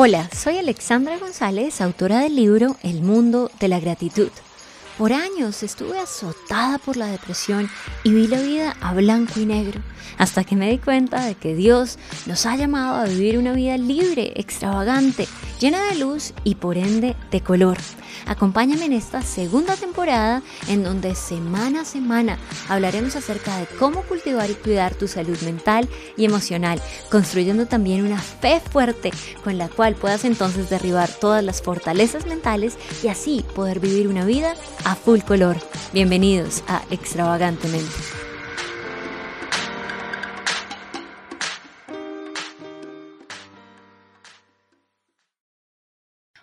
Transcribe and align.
Hola, 0.00 0.30
soy 0.32 0.58
Alexandra 0.58 1.18
González, 1.18 1.80
autora 1.80 2.20
del 2.20 2.36
libro 2.36 2.76
El 2.84 3.02
mundo 3.02 3.50
de 3.58 3.66
la 3.66 3.80
gratitud. 3.80 4.28
Por 4.98 5.12
años 5.12 5.62
estuve 5.62 5.96
azotada 5.96 6.78
por 6.78 6.96
la 6.96 7.06
depresión 7.06 7.70
y 8.02 8.12
vi 8.12 8.26
la 8.26 8.40
vida 8.40 8.76
a 8.80 8.94
blanco 8.94 9.38
y 9.38 9.46
negro, 9.46 9.80
hasta 10.18 10.42
que 10.42 10.56
me 10.56 10.68
di 10.68 10.78
cuenta 10.78 11.24
de 11.24 11.36
que 11.36 11.54
Dios 11.54 12.00
nos 12.26 12.46
ha 12.46 12.56
llamado 12.56 12.96
a 12.96 13.04
vivir 13.04 13.38
una 13.38 13.52
vida 13.52 13.78
libre, 13.78 14.32
extravagante, 14.34 15.28
llena 15.60 15.84
de 15.84 16.00
luz 16.00 16.34
y 16.42 16.56
por 16.56 16.76
ende 16.76 17.14
de 17.30 17.40
color. 17.40 17.78
Acompáñame 18.26 18.86
en 18.86 18.92
esta 18.92 19.22
segunda 19.22 19.76
temporada 19.76 20.42
en 20.68 20.82
donde 20.82 21.14
semana 21.14 21.82
a 21.82 21.84
semana 21.84 22.38
hablaremos 22.68 23.16
acerca 23.16 23.56
de 23.56 23.66
cómo 23.78 24.02
cultivar 24.02 24.50
y 24.50 24.54
cuidar 24.54 24.94
tu 24.94 25.08
salud 25.08 25.38
mental 25.42 25.88
y 26.16 26.24
emocional, 26.24 26.82
construyendo 27.10 27.66
también 27.66 28.04
una 28.04 28.20
fe 28.20 28.60
fuerte 28.70 29.12
con 29.44 29.56
la 29.56 29.68
cual 29.68 29.94
puedas 29.94 30.24
entonces 30.24 30.68
derribar 30.68 31.08
todas 31.08 31.44
las 31.44 31.62
fortalezas 31.62 32.26
mentales 32.26 32.76
y 33.02 33.08
así 33.08 33.44
poder 33.54 33.80
vivir 33.80 34.08
una 34.08 34.24
vida 34.24 34.54
a 34.88 34.94
full 34.94 35.20
color. 35.20 35.56
Bienvenidos 35.92 36.64
a 36.66 36.82
Extravagantemente. 36.90 38.27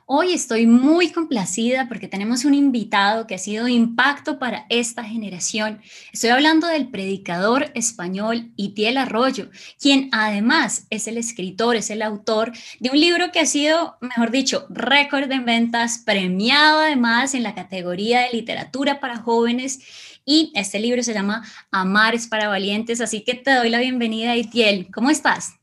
Hoy 0.07 0.33
estoy 0.33 0.67
muy 0.67 1.09
complacida 1.09 1.87
porque 1.87 2.07
tenemos 2.07 2.45
un 2.45 2.53
invitado 2.53 3.25
que 3.25 3.33
ha 3.33 3.39
sido 3.39 3.65
de 3.65 3.71
impacto 3.71 4.37
para 4.37 4.67
esta 4.69 5.03
generación. 5.03 5.81
Estoy 6.13 6.29
hablando 6.29 6.67
del 6.67 6.89
predicador 6.89 7.71
español 7.73 8.51
Itiel 8.55 8.97
Arroyo, 8.97 9.49
quien 9.81 10.09
además 10.11 10.85
es 10.91 11.07
el 11.07 11.17
escritor, 11.17 11.75
es 11.75 11.89
el 11.89 12.03
autor 12.03 12.51
de 12.79 12.91
un 12.91 12.99
libro 12.99 13.31
que 13.31 13.39
ha 13.39 13.47
sido, 13.47 13.97
mejor 13.99 14.29
dicho, 14.29 14.67
récord 14.69 15.31
en 15.31 15.43
ventas, 15.43 16.03
premiado 16.05 16.81
además 16.81 17.33
en 17.33 17.41
la 17.41 17.55
categoría 17.55 18.21
de 18.21 18.33
literatura 18.33 18.99
para 18.99 19.17
jóvenes. 19.17 19.79
Y 20.23 20.51
este 20.53 20.79
libro 20.79 21.01
se 21.01 21.15
llama 21.15 21.43
Amar 21.71 22.13
es 22.13 22.27
para 22.27 22.47
valientes, 22.47 23.01
así 23.01 23.23
que 23.23 23.33
te 23.33 23.55
doy 23.55 23.71
la 23.71 23.79
bienvenida, 23.79 24.35
Itiel. 24.35 24.87
¿Cómo 24.93 25.09
estás? 25.09 25.55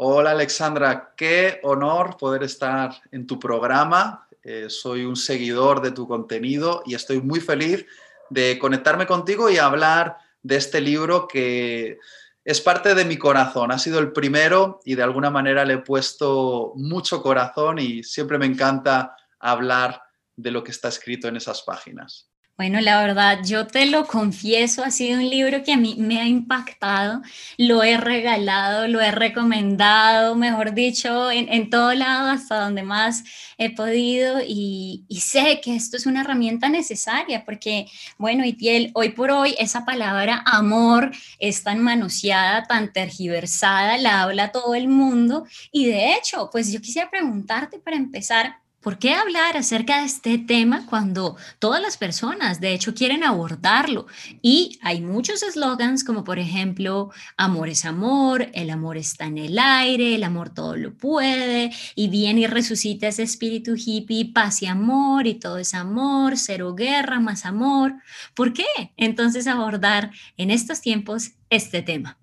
Hola 0.00 0.30
Alexandra, 0.30 1.12
qué 1.16 1.58
honor 1.64 2.16
poder 2.16 2.44
estar 2.44 3.02
en 3.10 3.26
tu 3.26 3.40
programa. 3.40 4.28
Eh, 4.44 4.66
soy 4.70 5.04
un 5.04 5.16
seguidor 5.16 5.82
de 5.82 5.90
tu 5.90 6.06
contenido 6.06 6.84
y 6.86 6.94
estoy 6.94 7.20
muy 7.20 7.40
feliz 7.40 7.84
de 8.30 8.60
conectarme 8.60 9.08
contigo 9.08 9.50
y 9.50 9.58
hablar 9.58 10.16
de 10.40 10.54
este 10.54 10.80
libro 10.80 11.26
que 11.26 11.98
es 12.44 12.60
parte 12.60 12.94
de 12.94 13.04
mi 13.04 13.16
corazón. 13.16 13.72
Ha 13.72 13.78
sido 13.80 13.98
el 13.98 14.12
primero 14.12 14.78
y 14.84 14.94
de 14.94 15.02
alguna 15.02 15.30
manera 15.30 15.64
le 15.64 15.74
he 15.74 15.78
puesto 15.78 16.74
mucho 16.76 17.20
corazón 17.20 17.80
y 17.80 18.04
siempre 18.04 18.38
me 18.38 18.46
encanta 18.46 19.16
hablar 19.40 20.00
de 20.36 20.52
lo 20.52 20.62
que 20.62 20.70
está 20.70 20.86
escrito 20.86 21.26
en 21.26 21.38
esas 21.38 21.62
páginas. 21.62 22.30
Bueno, 22.58 22.80
la 22.80 23.00
verdad, 23.00 23.38
yo 23.44 23.68
te 23.68 23.86
lo 23.86 24.04
confieso, 24.08 24.82
ha 24.82 24.90
sido 24.90 25.20
un 25.20 25.30
libro 25.30 25.62
que 25.62 25.72
a 25.74 25.76
mí 25.76 25.94
me 25.96 26.20
ha 26.20 26.26
impactado, 26.26 27.22
lo 27.56 27.84
he 27.84 27.96
regalado, 27.96 28.88
lo 28.88 29.00
he 29.00 29.12
recomendado, 29.12 30.34
mejor 30.34 30.74
dicho, 30.74 31.30
en, 31.30 31.70
todo 31.70 31.94
lado, 31.94 32.30
hasta 32.30 32.58
donde 32.58 32.82
más 32.82 33.22
he 33.58 33.72
podido 33.72 34.40
y, 34.44 35.06
sé 35.20 35.60
que 35.62 35.76
esto 35.76 35.96
es 35.96 36.06
una 36.06 36.22
herramienta 36.22 36.68
necesaria 36.68 37.44
porque, 37.44 37.86
bueno, 38.18 38.44
Itiel, 38.44 38.90
hoy 38.94 39.10
por 39.10 39.30
hoy 39.30 39.54
esa 39.60 39.84
palabra 39.84 40.42
amor 40.44 41.12
es 41.38 41.62
tan 41.62 41.78
manoseada, 41.78 42.64
tan 42.64 42.92
tergiversada, 42.92 43.98
la 43.98 44.22
habla 44.22 44.50
todo 44.50 44.74
el 44.74 44.88
mundo 44.88 45.46
y 45.70 45.86
de 45.86 46.14
hecho, 46.14 46.50
pues 46.50 46.72
yo 46.72 46.80
quisiera 46.80 47.08
preguntarte 47.08 47.78
para 47.78 47.96
empezar, 47.96 48.56
¿Por 48.88 48.98
qué 48.98 49.12
hablar 49.12 49.54
acerca 49.58 50.00
de 50.00 50.06
este 50.06 50.38
tema 50.38 50.86
cuando 50.86 51.36
todas 51.58 51.82
las 51.82 51.98
personas, 51.98 52.58
de 52.58 52.72
hecho, 52.72 52.94
quieren 52.94 53.22
abordarlo? 53.22 54.06
Y 54.40 54.78
hay 54.80 55.02
muchos 55.02 55.42
eslogans 55.42 56.04
como, 56.04 56.24
por 56.24 56.38
ejemplo, 56.38 57.10
amor 57.36 57.68
es 57.68 57.84
amor, 57.84 58.48
el 58.54 58.70
amor 58.70 58.96
está 58.96 59.26
en 59.26 59.36
el 59.36 59.58
aire, 59.58 60.14
el 60.14 60.24
amor 60.24 60.54
todo 60.54 60.74
lo 60.74 60.94
puede, 60.94 61.70
y 61.96 62.08
viene 62.08 62.40
y 62.40 62.46
resucita 62.46 63.08
ese 63.08 63.24
espíritu 63.24 63.74
hippie, 63.76 64.32
paz 64.32 64.62
y 64.62 64.66
amor, 64.68 65.26
y 65.26 65.34
todo 65.34 65.58
es 65.58 65.74
amor, 65.74 66.38
cero 66.38 66.74
guerra, 66.74 67.20
más 67.20 67.44
amor. 67.44 67.92
¿Por 68.34 68.54
qué 68.54 68.64
entonces 68.96 69.48
abordar 69.48 70.12
en 70.38 70.50
estos 70.50 70.80
tiempos 70.80 71.32
este 71.50 71.82
tema? 71.82 72.18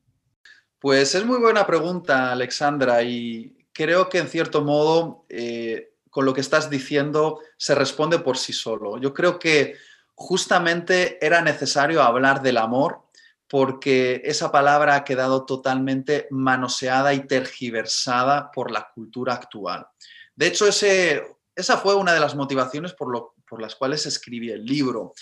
Pues 0.80 1.14
es 1.14 1.24
muy 1.28 1.38
buena 1.38 1.68
pregunta, 1.68 2.32
Alexandra, 2.32 3.04
y 3.04 3.56
creo 3.72 4.10
que 4.10 4.18
en 4.18 4.28
cierto 4.28 4.64
modo... 4.64 5.28
Eh, 5.30 5.92
con 6.16 6.24
lo 6.24 6.34
que 6.34 6.40
estás 6.40 6.70
diciendo 6.70 7.42
se 7.58 7.76
responde 7.76 8.20
por 8.20 8.38
sí 8.38 8.54
solo. 8.54 8.98
Yo 8.98 9.14
creo 9.14 9.38
que 9.38 9.76
justamente 10.14 11.18
era 11.20 11.42
necesario 11.42 12.02
hablar 12.02 12.42
del 12.42 12.56
amor 12.56 13.02
porque 13.50 14.22
esa 14.24 14.50
palabra 14.50 14.96
ha 14.96 15.04
quedado 15.04 15.46
totalmente 15.46 16.30
manoseada 16.32 17.14
y 17.14 17.28
tergiversada 17.28 18.50
por 18.50 18.72
la 18.72 18.90
cultura 18.96 19.34
actual. 19.34 19.88
De 20.34 20.48
hecho, 20.48 20.70
esa 20.70 21.78
fue 21.80 21.96
una 21.96 22.14
de 22.14 22.22
las 22.22 22.34
motivaciones 22.34 22.94
por, 22.94 23.34
por 23.46 23.62
las 23.62 23.76
cuales 23.76 24.06
escribí 24.06 24.52
el 24.52 24.66
libro. 24.66 25.16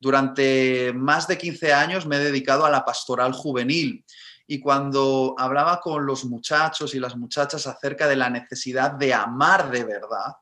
Durante 0.00 0.92
más 0.92 1.28
de 1.28 1.38
15 1.38 1.72
años 1.72 2.04
me 2.04 2.16
he 2.16 2.18
dedicado 2.18 2.66
a 2.66 2.70
la 2.70 2.84
pastoral 2.84 3.32
juvenil 3.32 4.04
y 4.52 4.60
cuando 4.60 5.34
hablaba 5.38 5.80
con 5.80 6.04
los 6.04 6.26
muchachos 6.26 6.94
y 6.94 7.00
las 7.00 7.16
muchachas 7.16 7.66
acerca 7.66 8.06
de 8.06 8.16
la 8.16 8.28
necesidad 8.28 8.90
de 8.90 9.14
amar 9.14 9.70
de 9.70 9.82
verdad, 9.82 10.36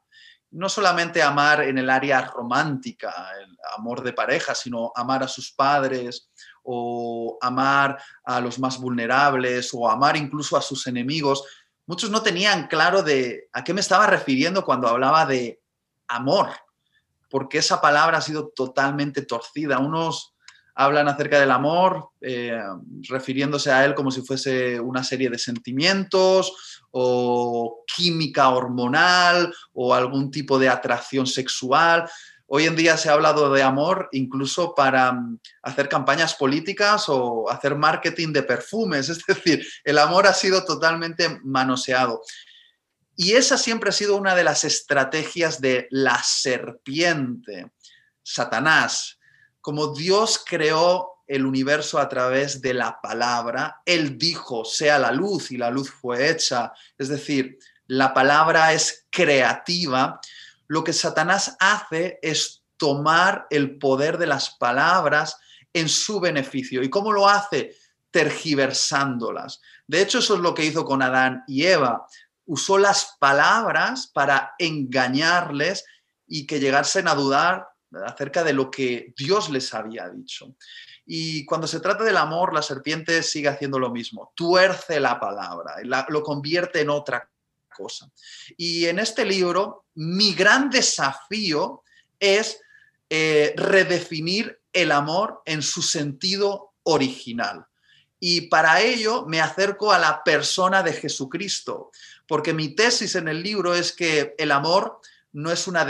no 0.50 0.68
solamente 0.68 1.22
amar 1.22 1.62
en 1.62 1.78
el 1.78 1.88
área 1.88 2.22
romántica, 2.22 3.14
el 3.40 3.56
amor 3.78 4.02
de 4.02 4.12
pareja, 4.12 4.52
sino 4.56 4.90
amar 4.96 5.22
a 5.22 5.28
sus 5.28 5.52
padres 5.52 6.28
o 6.64 7.38
amar 7.40 8.02
a 8.24 8.40
los 8.40 8.58
más 8.58 8.80
vulnerables 8.80 9.70
o 9.74 9.88
amar 9.88 10.16
incluso 10.16 10.56
a 10.56 10.62
sus 10.62 10.88
enemigos, 10.88 11.44
muchos 11.86 12.10
no 12.10 12.20
tenían 12.20 12.66
claro 12.66 13.04
de 13.04 13.48
a 13.52 13.62
qué 13.62 13.72
me 13.72 13.80
estaba 13.80 14.08
refiriendo 14.08 14.64
cuando 14.64 14.88
hablaba 14.88 15.24
de 15.24 15.62
amor, 16.08 16.48
porque 17.28 17.58
esa 17.58 17.80
palabra 17.80 18.18
ha 18.18 18.22
sido 18.22 18.48
totalmente 18.48 19.22
torcida. 19.22 19.78
Unos 19.78 20.34
hablan 20.74 21.08
acerca 21.08 21.40
del 21.40 21.50
amor, 21.50 22.10
eh, 22.20 22.58
refiriéndose 23.08 23.70
a 23.70 23.84
él 23.84 23.94
como 23.94 24.10
si 24.10 24.22
fuese 24.22 24.80
una 24.80 25.04
serie 25.04 25.30
de 25.30 25.38
sentimientos 25.38 26.52
o 26.90 27.84
química 27.86 28.48
hormonal 28.50 29.54
o 29.72 29.94
algún 29.94 30.30
tipo 30.30 30.58
de 30.58 30.68
atracción 30.68 31.26
sexual. 31.26 32.08
Hoy 32.52 32.66
en 32.66 32.74
día 32.74 32.96
se 32.96 33.08
ha 33.08 33.12
hablado 33.12 33.52
de 33.52 33.62
amor 33.62 34.08
incluso 34.10 34.74
para 34.74 35.12
mm, 35.12 35.38
hacer 35.62 35.88
campañas 35.88 36.34
políticas 36.34 37.04
o 37.08 37.48
hacer 37.48 37.76
marketing 37.76 38.32
de 38.32 38.42
perfumes, 38.42 39.08
es 39.10 39.24
decir, 39.24 39.64
el 39.84 39.98
amor 39.98 40.26
ha 40.26 40.34
sido 40.34 40.64
totalmente 40.64 41.38
manoseado. 41.44 42.22
Y 43.14 43.34
esa 43.34 43.56
siempre 43.56 43.90
ha 43.90 43.92
sido 43.92 44.16
una 44.16 44.34
de 44.34 44.42
las 44.42 44.64
estrategias 44.64 45.60
de 45.60 45.86
la 45.90 46.20
serpiente, 46.24 47.70
Satanás, 48.22 49.19
como 49.60 49.94
Dios 49.94 50.42
creó 50.44 51.10
el 51.26 51.46
universo 51.46 51.98
a 51.98 52.08
través 52.08 52.60
de 52.60 52.74
la 52.74 53.00
palabra, 53.00 53.82
Él 53.84 54.18
dijo, 54.18 54.64
sea 54.64 54.98
la 54.98 55.12
luz 55.12 55.52
y 55.52 55.56
la 55.56 55.70
luz 55.70 55.90
fue 55.90 56.28
hecha. 56.28 56.72
Es 56.98 57.08
decir, 57.08 57.58
la 57.86 58.12
palabra 58.12 58.72
es 58.72 59.06
creativa. 59.10 60.20
Lo 60.66 60.82
que 60.82 60.92
Satanás 60.92 61.56
hace 61.60 62.18
es 62.22 62.62
tomar 62.76 63.46
el 63.50 63.78
poder 63.78 64.18
de 64.18 64.26
las 64.26 64.50
palabras 64.50 65.36
en 65.72 65.88
su 65.88 66.18
beneficio. 66.18 66.82
¿Y 66.82 66.90
cómo 66.90 67.12
lo 67.12 67.28
hace? 67.28 67.76
Tergiversándolas. 68.10 69.60
De 69.86 70.02
hecho, 70.02 70.18
eso 70.18 70.34
es 70.34 70.40
lo 70.40 70.54
que 70.54 70.64
hizo 70.64 70.84
con 70.84 71.02
Adán 71.02 71.44
y 71.46 71.64
Eva. 71.66 72.06
Usó 72.46 72.78
las 72.78 73.16
palabras 73.20 74.08
para 74.08 74.54
engañarles 74.58 75.84
y 76.26 76.46
que 76.46 76.58
llegasen 76.58 77.06
a 77.06 77.14
dudar 77.14 77.69
acerca 78.06 78.44
de 78.44 78.52
lo 78.52 78.70
que 78.70 79.12
Dios 79.16 79.50
les 79.50 79.72
había 79.74 80.08
dicho. 80.08 80.54
Y 81.06 81.44
cuando 81.44 81.66
se 81.66 81.80
trata 81.80 82.04
del 82.04 82.16
amor, 82.16 82.54
la 82.54 82.62
serpiente 82.62 83.22
sigue 83.22 83.48
haciendo 83.48 83.78
lo 83.78 83.90
mismo, 83.90 84.32
tuerce 84.36 85.00
la 85.00 85.18
palabra, 85.18 85.76
lo 86.08 86.22
convierte 86.22 86.80
en 86.80 86.90
otra 86.90 87.28
cosa. 87.74 88.10
Y 88.56 88.86
en 88.86 88.98
este 88.98 89.24
libro, 89.24 89.86
mi 89.94 90.34
gran 90.34 90.70
desafío 90.70 91.82
es 92.18 92.60
eh, 93.08 93.54
redefinir 93.56 94.60
el 94.72 94.92
amor 94.92 95.42
en 95.46 95.62
su 95.62 95.82
sentido 95.82 96.74
original. 96.84 97.66
Y 98.20 98.42
para 98.42 98.82
ello 98.82 99.24
me 99.26 99.40
acerco 99.40 99.92
a 99.92 99.98
la 99.98 100.22
persona 100.22 100.82
de 100.82 100.92
Jesucristo, 100.92 101.90
porque 102.28 102.52
mi 102.52 102.74
tesis 102.74 103.14
en 103.14 103.28
el 103.28 103.42
libro 103.42 103.74
es 103.74 103.92
que 103.92 104.34
el 104.38 104.52
amor 104.52 105.00
no 105.32 105.50
es 105.50 105.68
una, 105.68 105.86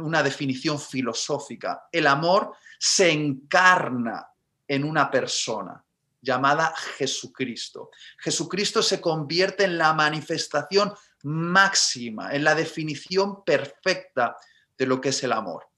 una 0.00 0.22
definición 0.22 0.80
filosófica. 0.80 1.88
El 1.92 2.06
amor 2.06 2.52
se 2.78 3.10
encarna 3.10 4.28
en 4.66 4.84
una 4.84 5.10
persona 5.10 5.82
llamada 6.20 6.74
Jesucristo. 6.96 7.90
Jesucristo 8.18 8.82
se 8.82 9.00
convierte 9.00 9.64
en 9.64 9.78
la 9.78 9.92
manifestación 9.92 10.92
máxima, 11.22 12.32
en 12.32 12.44
la 12.44 12.54
definición 12.54 13.44
perfecta 13.44 14.36
de 14.76 14.86
lo 14.86 15.00
que 15.00 15.10
es 15.10 15.22
el 15.22 15.32
amor. 15.32 15.68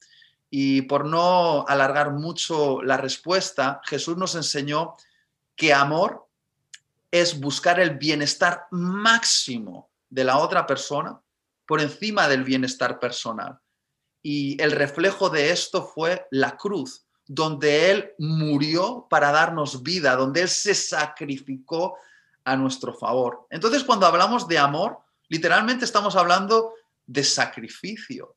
Y 0.49 0.83
por 0.83 1.05
no 1.05 1.65
alargar 1.67 2.11
mucho 2.11 2.81
la 2.81 2.97
respuesta, 2.97 3.81
Jesús 3.85 4.17
nos 4.17 4.35
enseñó 4.35 4.95
que 5.55 5.73
amor 5.73 6.27
es 7.09 7.39
buscar 7.39 7.79
el 7.79 7.97
bienestar 7.97 8.67
máximo 8.71 9.89
de 10.09 10.23
la 10.23 10.37
otra 10.37 10.65
persona 10.65 11.20
por 11.71 11.79
encima 11.79 12.27
del 12.27 12.43
bienestar 12.43 12.99
personal. 12.99 13.57
Y 14.21 14.61
el 14.61 14.73
reflejo 14.73 15.29
de 15.29 15.51
esto 15.51 15.81
fue 15.81 16.27
la 16.29 16.57
cruz, 16.57 17.05
donde 17.25 17.89
Él 17.89 18.11
murió 18.17 19.07
para 19.09 19.31
darnos 19.31 19.81
vida, 19.81 20.17
donde 20.17 20.41
Él 20.41 20.49
se 20.49 20.75
sacrificó 20.75 21.95
a 22.43 22.57
nuestro 22.57 22.93
favor. 22.93 23.47
Entonces, 23.49 23.85
cuando 23.85 24.05
hablamos 24.05 24.49
de 24.49 24.57
amor, 24.57 24.97
literalmente 25.29 25.85
estamos 25.85 26.17
hablando 26.17 26.73
de 27.05 27.23
sacrificio. 27.23 28.35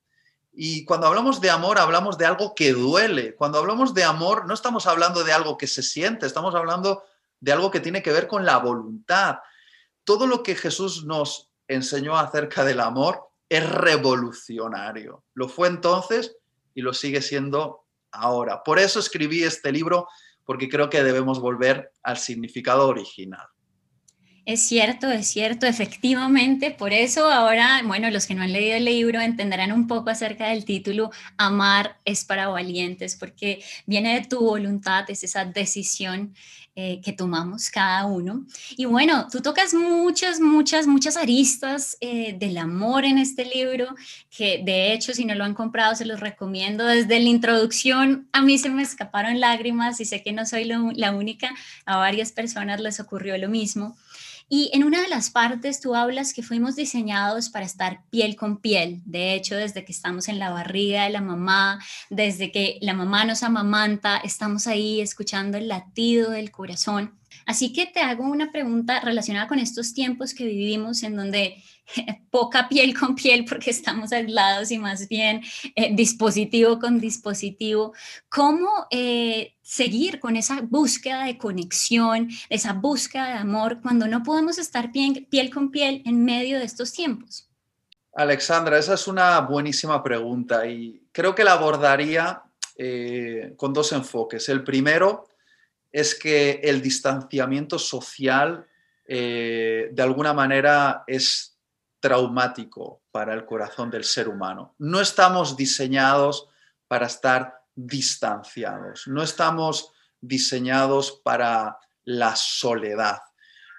Y 0.52 0.84
cuando 0.84 1.08
hablamos 1.08 1.40
de 1.40 1.50
amor, 1.50 1.80
hablamos 1.80 2.16
de 2.16 2.26
algo 2.26 2.54
que 2.54 2.72
duele. 2.72 3.34
Cuando 3.34 3.58
hablamos 3.58 3.94
de 3.94 4.04
amor, 4.04 4.46
no 4.46 4.54
estamos 4.54 4.86
hablando 4.86 5.24
de 5.24 5.32
algo 5.32 5.58
que 5.58 5.66
se 5.66 5.82
siente, 5.82 6.24
estamos 6.24 6.54
hablando 6.54 7.02
de 7.40 7.50
algo 7.50 7.72
que 7.72 7.80
tiene 7.80 8.00
que 8.00 8.12
ver 8.12 8.28
con 8.28 8.44
la 8.44 8.58
voluntad. 8.58 9.38
Todo 10.04 10.28
lo 10.28 10.44
que 10.44 10.54
Jesús 10.54 11.04
nos 11.04 11.50
enseñó 11.74 12.16
acerca 12.16 12.64
del 12.64 12.80
amor 12.80 13.28
es 13.48 13.68
revolucionario. 13.68 15.24
Lo 15.34 15.48
fue 15.48 15.68
entonces 15.68 16.36
y 16.74 16.82
lo 16.82 16.92
sigue 16.92 17.22
siendo 17.22 17.84
ahora. 18.10 18.62
Por 18.62 18.78
eso 18.78 18.98
escribí 18.98 19.42
este 19.42 19.72
libro, 19.72 20.08
porque 20.44 20.68
creo 20.68 20.90
que 20.90 21.02
debemos 21.02 21.40
volver 21.40 21.92
al 22.02 22.18
significado 22.18 22.88
original. 22.88 23.46
Es 24.46 24.60
cierto, 24.60 25.10
es 25.10 25.26
cierto, 25.26 25.64
efectivamente. 25.64 26.70
Por 26.70 26.92
eso 26.92 27.30
ahora, 27.30 27.80
bueno, 27.86 28.10
los 28.10 28.26
que 28.26 28.34
no 28.34 28.42
han 28.42 28.52
leído 28.52 28.76
el 28.76 28.84
libro 28.84 29.20
entenderán 29.20 29.72
un 29.72 29.86
poco 29.86 30.10
acerca 30.10 30.48
del 30.48 30.66
título 30.66 31.10
Amar 31.38 31.98
es 32.04 32.26
para 32.26 32.48
valientes, 32.48 33.16
porque 33.16 33.64
viene 33.86 34.20
de 34.20 34.26
tu 34.26 34.40
voluntad, 34.40 35.08
es 35.08 35.24
esa 35.24 35.46
decisión 35.46 36.34
eh, 36.76 37.00
que 37.04 37.12
tomamos 37.12 37.70
cada 37.70 38.04
uno. 38.06 38.44
Y 38.76 38.84
bueno, 38.86 39.28
tú 39.30 39.40
tocas 39.40 39.74
muchas, 39.74 40.40
muchas, 40.40 40.88
muchas 40.88 41.16
aristas 41.16 41.96
eh, 42.00 42.34
del 42.36 42.58
amor 42.58 43.04
en 43.04 43.18
este 43.18 43.44
libro, 43.44 43.94
que 44.28 44.60
de 44.64 44.92
hecho, 44.92 45.12
si 45.12 45.24
no 45.24 45.36
lo 45.36 45.44
han 45.44 45.54
comprado, 45.54 45.94
se 45.94 46.04
los 46.04 46.18
recomiendo. 46.18 46.84
Desde 46.84 47.20
la 47.20 47.28
introducción, 47.28 48.28
a 48.32 48.42
mí 48.42 48.58
se 48.58 48.70
me 48.70 48.82
escaparon 48.82 49.38
lágrimas 49.38 50.00
y 50.00 50.04
sé 50.04 50.22
que 50.22 50.32
no 50.32 50.46
soy 50.46 50.64
la 50.64 51.12
única, 51.12 51.54
a 51.86 51.96
varias 51.96 52.32
personas 52.32 52.80
les 52.80 52.98
ocurrió 52.98 53.38
lo 53.38 53.48
mismo. 53.48 53.96
Y 54.48 54.70
en 54.74 54.84
una 54.84 55.00
de 55.00 55.08
las 55.08 55.30
partes 55.30 55.80
tú 55.80 55.94
hablas 55.94 56.32
que 56.34 56.42
fuimos 56.42 56.76
diseñados 56.76 57.48
para 57.48 57.64
estar 57.64 58.02
piel 58.10 58.36
con 58.36 58.58
piel. 58.58 59.00
De 59.04 59.34
hecho, 59.34 59.56
desde 59.56 59.84
que 59.84 59.92
estamos 59.92 60.28
en 60.28 60.38
la 60.38 60.50
barriga 60.50 61.04
de 61.04 61.10
la 61.10 61.22
mamá, 61.22 61.80
desde 62.10 62.52
que 62.52 62.78
la 62.80 62.94
mamá 62.94 63.24
nos 63.24 63.42
amamanta, 63.42 64.18
estamos 64.18 64.66
ahí 64.66 65.00
escuchando 65.00 65.56
el 65.56 65.68
latido 65.68 66.30
del 66.30 66.50
corazón. 66.50 67.18
Así 67.46 67.72
que 67.72 67.86
te 67.86 68.00
hago 68.00 68.24
una 68.24 68.50
pregunta 68.50 69.00
relacionada 69.00 69.48
con 69.48 69.58
estos 69.58 69.92
tiempos 69.92 70.34
que 70.34 70.46
vivimos 70.46 71.02
en 71.02 71.16
donde 71.16 71.62
poca 72.30 72.68
piel 72.68 72.98
con 72.98 73.14
piel 73.14 73.44
porque 73.44 73.70
estamos 73.70 74.12
aislados 74.12 74.70
y 74.70 74.78
más 74.78 75.08
bien 75.08 75.42
eh, 75.74 75.94
dispositivo 75.94 76.78
con 76.78 76.98
dispositivo. 76.98 77.92
¿Cómo 78.28 78.86
eh, 78.90 79.54
seguir 79.62 80.20
con 80.20 80.36
esa 80.36 80.60
búsqueda 80.62 81.24
de 81.24 81.38
conexión, 81.38 82.28
esa 82.48 82.72
búsqueda 82.72 83.26
de 83.26 83.38
amor 83.38 83.80
cuando 83.82 84.06
no 84.08 84.22
podemos 84.22 84.58
estar 84.58 84.92
piel, 84.92 85.26
piel 85.30 85.50
con 85.50 85.70
piel 85.70 86.02
en 86.04 86.24
medio 86.24 86.58
de 86.58 86.64
estos 86.64 86.92
tiempos? 86.92 87.48
Alexandra, 88.14 88.78
esa 88.78 88.94
es 88.94 89.08
una 89.08 89.40
buenísima 89.40 90.02
pregunta 90.02 90.66
y 90.66 91.02
creo 91.10 91.34
que 91.34 91.42
la 91.42 91.54
abordaría 91.54 92.42
eh, 92.76 93.54
con 93.56 93.72
dos 93.72 93.92
enfoques. 93.92 94.48
El 94.48 94.62
primero 94.62 95.28
es 95.94 96.16
que 96.16 96.60
el 96.64 96.82
distanciamiento 96.82 97.78
social 97.78 98.66
de 99.06 99.94
alguna 99.98 100.32
manera 100.32 101.04
es 101.06 101.56
traumático 102.00 103.04
para 103.12 103.32
el 103.32 103.46
corazón 103.46 103.92
del 103.92 104.02
ser 104.02 104.28
humano. 104.28 104.74
No 104.78 105.00
estamos 105.00 105.56
diseñados 105.56 106.48
para 106.88 107.06
estar 107.06 107.62
distanciados, 107.76 109.06
no 109.06 109.22
estamos 109.22 109.92
diseñados 110.20 111.20
para 111.24 111.78
la 112.02 112.34
soledad. 112.34 113.20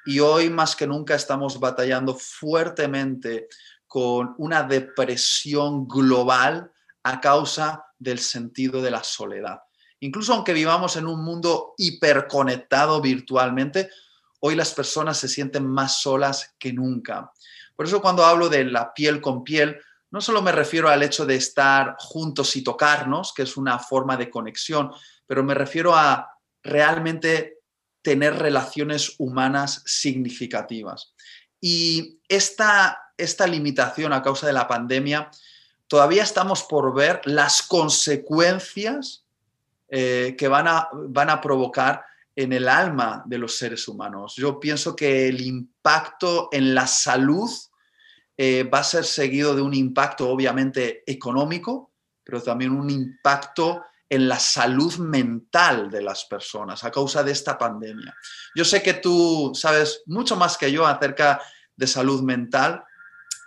Y 0.05 0.21
hoy 0.21 0.49
más 0.49 0.73
que 0.77 0.87
nunca 0.87 1.15
estamos 1.15 1.59
batallando 1.59 2.15
fuertemente 2.15 3.49
con 3.87 4.35
una 4.37 4.63
depresión 4.63 5.85
global 5.85 6.71
a 7.03 7.19
causa 7.19 7.85
del 7.99 8.19
sentido 8.19 8.81
de 8.81 8.91
la 8.91 9.03
soledad. 9.03 9.59
Incluso 9.99 10.33
aunque 10.33 10.53
vivamos 10.53 10.95
en 10.97 11.07
un 11.07 11.23
mundo 11.23 11.73
hiperconectado 11.77 13.01
virtualmente, 13.01 13.89
hoy 14.41 14.55
las 14.55 14.73
personas 14.73 15.17
se 15.17 15.27
sienten 15.27 15.65
más 15.65 16.01
solas 16.01 16.55
que 16.59 16.73
nunca. 16.73 17.31
Por 17.75 17.85
eso 17.85 18.01
cuando 18.01 18.25
hablo 18.25 18.49
de 18.49 18.65
la 18.65 18.93
piel 18.93 19.21
con 19.21 19.43
piel, 19.43 19.79
no 20.11 20.21
solo 20.21 20.41
me 20.41 20.51
refiero 20.51 20.89
al 20.89 21.03
hecho 21.03 21.25
de 21.25 21.35
estar 21.35 21.95
juntos 21.99 22.55
y 22.55 22.63
tocarnos, 22.63 23.33
que 23.33 23.43
es 23.43 23.57
una 23.57 23.79
forma 23.79 24.15
de 24.15 24.29
conexión, 24.29 24.91
pero 25.25 25.43
me 25.43 25.53
refiero 25.53 25.95
a 25.95 26.39
realmente 26.63 27.59
tener 28.01 28.37
relaciones 28.37 29.15
humanas 29.17 29.81
significativas. 29.85 31.15
Y 31.59 32.19
esta, 32.29 33.11
esta 33.17 33.47
limitación 33.47 34.13
a 34.13 34.21
causa 34.21 34.45
de 34.47 34.53
la 34.53 34.67
pandemia, 34.67 35.31
todavía 35.87 36.23
estamos 36.23 36.63
por 36.63 36.93
ver 36.93 37.21
las 37.25 37.63
consecuencias 37.63 39.24
eh, 39.87 40.35
que 40.37 40.47
van 40.47 40.67
a, 40.67 40.89
van 40.91 41.29
a 41.29 41.39
provocar 41.39 42.03
en 42.35 42.51
el 42.53 42.67
alma 42.67 43.23
de 43.25 43.37
los 43.37 43.55
seres 43.55 43.87
humanos. 43.87 44.33
Yo 44.35 44.59
pienso 44.59 44.95
que 44.95 45.27
el 45.27 45.41
impacto 45.41 46.49
en 46.51 46.75
la 46.75 46.85
salud 46.85 47.49
eh, 48.37 48.63
va 48.63 48.79
a 48.79 48.83
ser 48.83 49.05
seguido 49.05 49.55
de 49.55 49.61
un 49.61 49.73
impacto 49.73 50.29
obviamente 50.29 51.03
económico, 51.07 51.93
pero 52.23 52.41
también 52.41 52.71
un 52.71 52.89
impacto 52.89 53.83
en 54.09 54.27
la 54.27 54.39
salud 54.39 54.97
mental 54.97 55.89
de 55.89 56.01
las 56.01 56.25
personas 56.25 56.83
a 56.83 56.91
causa 56.91 57.23
de 57.23 57.31
esta 57.31 57.57
pandemia. 57.57 58.13
Yo 58.55 58.65
sé 58.65 58.83
que 58.83 58.95
tú 58.95 59.51
sabes 59.55 60.03
mucho 60.05 60.35
más 60.35 60.57
que 60.57 60.71
yo 60.71 60.85
acerca 60.85 61.41
de 61.75 61.87
salud 61.87 62.21
mental, 62.21 62.83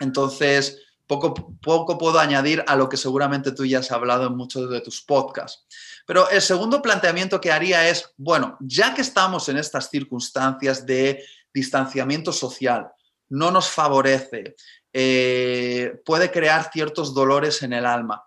entonces 0.00 0.87
poco, 1.08 1.56
poco 1.60 1.98
puedo 1.98 2.20
añadir 2.20 2.62
a 2.68 2.76
lo 2.76 2.88
que 2.88 2.96
seguramente 2.96 3.50
tú 3.50 3.64
ya 3.64 3.80
has 3.80 3.90
hablado 3.90 4.26
en 4.26 4.36
muchos 4.36 4.70
de 4.70 4.80
tus 4.80 5.02
podcasts. 5.02 5.66
Pero 6.06 6.28
el 6.30 6.42
segundo 6.42 6.80
planteamiento 6.80 7.40
que 7.40 7.50
haría 7.50 7.88
es, 7.88 8.12
bueno, 8.16 8.56
ya 8.60 8.94
que 8.94 9.00
estamos 9.00 9.48
en 9.48 9.56
estas 9.56 9.90
circunstancias 9.90 10.86
de 10.86 11.24
distanciamiento 11.52 12.32
social, 12.32 12.88
no 13.30 13.50
nos 13.50 13.68
favorece, 13.68 14.54
eh, 14.92 16.00
puede 16.04 16.30
crear 16.30 16.70
ciertos 16.72 17.14
dolores 17.14 17.62
en 17.62 17.72
el 17.72 17.86
alma. 17.86 18.22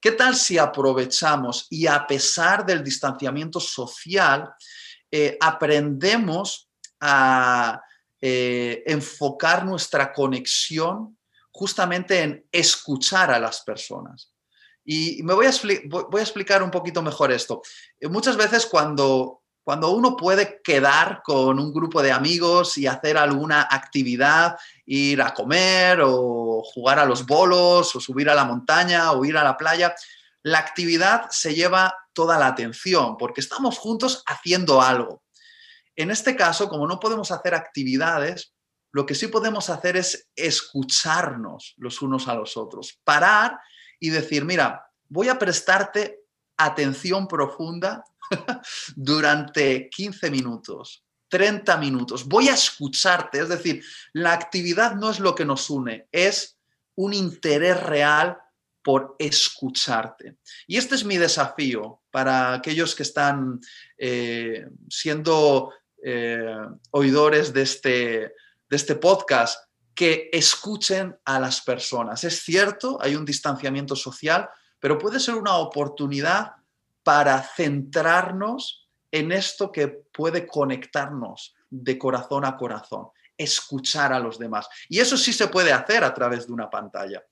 ¿Qué 0.00 0.12
tal 0.12 0.36
si 0.36 0.58
aprovechamos 0.58 1.66
y 1.70 1.86
a 1.86 2.06
pesar 2.06 2.64
del 2.64 2.84
distanciamiento 2.84 3.60
social, 3.60 4.50
eh, 5.10 5.36
aprendemos 5.40 6.68
a 7.00 7.80
eh, 8.20 8.82
enfocar 8.86 9.64
nuestra 9.64 10.12
conexión 10.12 11.15
justamente 11.56 12.22
en 12.22 12.46
escuchar 12.52 13.30
a 13.30 13.38
las 13.38 13.62
personas? 13.62 14.32
Y 14.84 15.22
me 15.24 15.34
voy 15.34 15.46
a, 15.46 15.50
voy 15.88 16.20
a 16.20 16.22
explicar 16.22 16.62
un 16.62 16.70
poquito 16.70 17.02
mejor 17.02 17.32
esto. 17.32 17.62
Eh, 17.98 18.08
muchas 18.08 18.36
veces 18.36 18.66
cuando, 18.66 19.42
cuando 19.64 19.90
uno 19.90 20.16
puede 20.16 20.60
quedar 20.62 21.22
con 21.24 21.58
un 21.58 21.72
grupo 21.72 22.02
de 22.02 22.12
amigos 22.12 22.78
y 22.78 22.86
hacer 22.86 23.18
alguna 23.18 23.66
actividad, 23.68 24.56
ir 24.84 25.22
a 25.22 25.34
comer 25.34 26.00
o 26.04 26.62
jugar 26.62 26.98
a 27.00 27.04
los 27.04 27.26
bolos 27.26 27.96
o 27.96 28.00
subir 28.00 28.30
a 28.30 28.34
la 28.34 28.44
montaña 28.44 29.12
o 29.12 29.24
ir 29.24 29.36
a 29.36 29.44
la 29.44 29.56
playa, 29.56 29.94
la 30.42 30.58
actividad 30.58 31.26
se 31.30 31.54
lleva 31.54 31.96
toda 32.12 32.38
la 32.38 32.46
atención 32.46 33.16
porque 33.16 33.40
estamos 33.40 33.78
juntos 33.78 34.22
haciendo 34.26 34.80
algo. 34.80 35.22
En 35.96 36.10
este 36.10 36.36
caso, 36.36 36.68
como 36.68 36.86
no 36.86 37.00
podemos 37.00 37.32
hacer 37.32 37.54
actividades, 37.54 38.52
lo 38.92 39.04
que 39.06 39.14
sí 39.14 39.28
podemos 39.28 39.70
hacer 39.70 39.96
es 39.96 40.30
escucharnos 40.34 41.74
los 41.76 42.02
unos 42.02 42.28
a 42.28 42.34
los 42.34 42.56
otros, 42.56 43.00
parar 43.04 43.58
y 44.00 44.10
decir, 44.10 44.44
mira, 44.44 44.90
voy 45.08 45.28
a 45.28 45.38
prestarte 45.38 46.20
atención 46.56 47.28
profunda 47.28 48.04
durante 48.96 49.88
15 49.90 50.30
minutos, 50.30 51.04
30 51.28 51.76
minutos, 51.76 52.24
voy 52.24 52.48
a 52.48 52.54
escucharte, 52.54 53.40
es 53.40 53.48
decir, 53.48 53.84
la 54.12 54.32
actividad 54.32 54.94
no 54.94 55.10
es 55.10 55.20
lo 55.20 55.34
que 55.34 55.44
nos 55.44 55.68
une, 55.70 56.08
es 56.12 56.58
un 56.94 57.12
interés 57.12 57.82
real 57.82 58.38
por 58.82 59.16
escucharte. 59.18 60.36
Y 60.68 60.76
este 60.76 60.94
es 60.94 61.04
mi 61.04 61.16
desafío 61.16 62.02
para 62.12 62.54
aquellos 62.54 62.94
que 62.94 63.02
están 63.02 63.60
eh, 63.98 64.64
siendo 64.88 65.72
eh, 66.04 66.56
oidores 66.92 67.52
de 67.52 67.62
este, 67.62 68.32
de 68.68 68.76
este 68.76 68.96
podcast 68.96 69.60
que 69.94 70.28
escuchen 70.32 71.16
a 71.24 71.40
las 71.40 71.62
personas. 71.62 72.22
Es 72.24 72.42
cierto, 72.42 72.98
hay 73.00 73.16
un 73.16 73.24
distanciamiento 73.24 73.96
social, 73.96 74.48
pero 74.78 74.98
puede 74.98 75.18
ser 75.18 75.34
una 75.34 75.56
oportunidad 75.56 76.52
para 77.02 77.42
centrarnos 77.42 78.88
en 79.10 79.32
esto 79.32 79.72
que 79.72 79.88
puede 79.88 80.46
conectarnos 80.46 81.54
de 81.70 81.98
corazón 81.98 82.44
a 82.44 82.56
corazón, 82.56 83.08
escuchar 83.38 84.12
a 84.12 84.18
los 84.18 84.38
demás. 84.38 84.68
Y 84.88 84.98
eso 84.98 85.16
sí 85.16 85.32
se 85.32 85.48
puede 85.48 85.72
hacer 85.72 86.04
a 86.04 86.12
través 86.12 86.46
de 86.46 86.52
una 86.52 86.68
pantalla. 86.68 87.22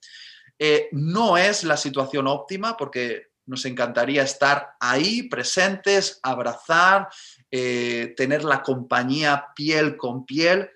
Eh, 0.58 0.88
no 0.92 1.36
es 1.36 1.64
la 1.64 1.76
situación 1.76 2.26
óptima 2.28 2.76
porque 2.76 3.34
nos 3.46 3.64
encantaría 3.66 4.22
estar 4.22 4.74
ahí 4.80 5.24
presentes, 5.24 6.18
abrazar, 6.22 7.08
eh, 7.50 8.14
tener 8.16 8.44
la 8.44 8.62
compañía 8.62 9.48
piel 9.54 9.96
con 9.96 10.24
piel, 10.24 10.70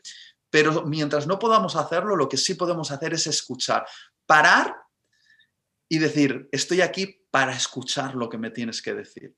pero 0.50 0.84
mientras 0.84 1.26
no 1.26 1.38
podamos 1.38 1.76
hacerlo, 1.76 2.16
lo 2.16 2.28
que 2.28 2.36
sí 2.36 2.54
podemos 2.54 2.90
hacer 2.90 3.14
es 3.14 3.26
escuchar, 3.26 3.86
parar 4.26 4.74
y 5.88 5.98
decir, 5.98 6.48
estoy 6.52 6.80
aquí 6.80 7.26
para 7.30 7.54
escuchar 7.54 8.14
lo 8.14 8.28
que 8.28 8.38
me 8.38 8.50
tienes 8.50 8.82
que 8.82 8.94
decir. 8.94 9.34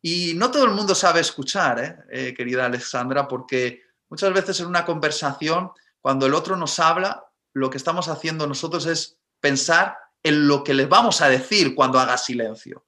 Y 0.00 0.34
no 0.34 0.50
todo 0.50 0.64
el 0.64 0.70
mundo 0.70 0.94
sabe 0.94 1.20
escuchar, 1.20 1.78
¿eh? 1.82 1.96
Eh, 2.10 2.34
querida 2.34 2.66
Alexandra, 2.66 3.26
porque 3.26 3.82
muchas 4.08 4.32
veces 4.32 4.60
en 4.60 4.66
una 4.66 4.84
conversación, 4.84 5.70
cuando 6.00 6.26
el 6.26 6.34
otro 6.34 6.56
nos 6.56 6.78
habla, 6.78 7.24
lo 7.52 7.70
que 7.70 7.78
estamos 7.78 8.08
haciendo 8.08 8.46
nosotros 8.46 8.86
es 8.86 9.18
pensar 9.40 9.96
en 10.22 10.46
lo 10.46 10.62
que 10.62 10.74
le 10.74 10.86
vamos 10.86 11.20
a 11.20 11.28
decir 11.28 11.74
cuando 11.74 11.98
haga 11.98 12.16
silencio. 12.16 12.84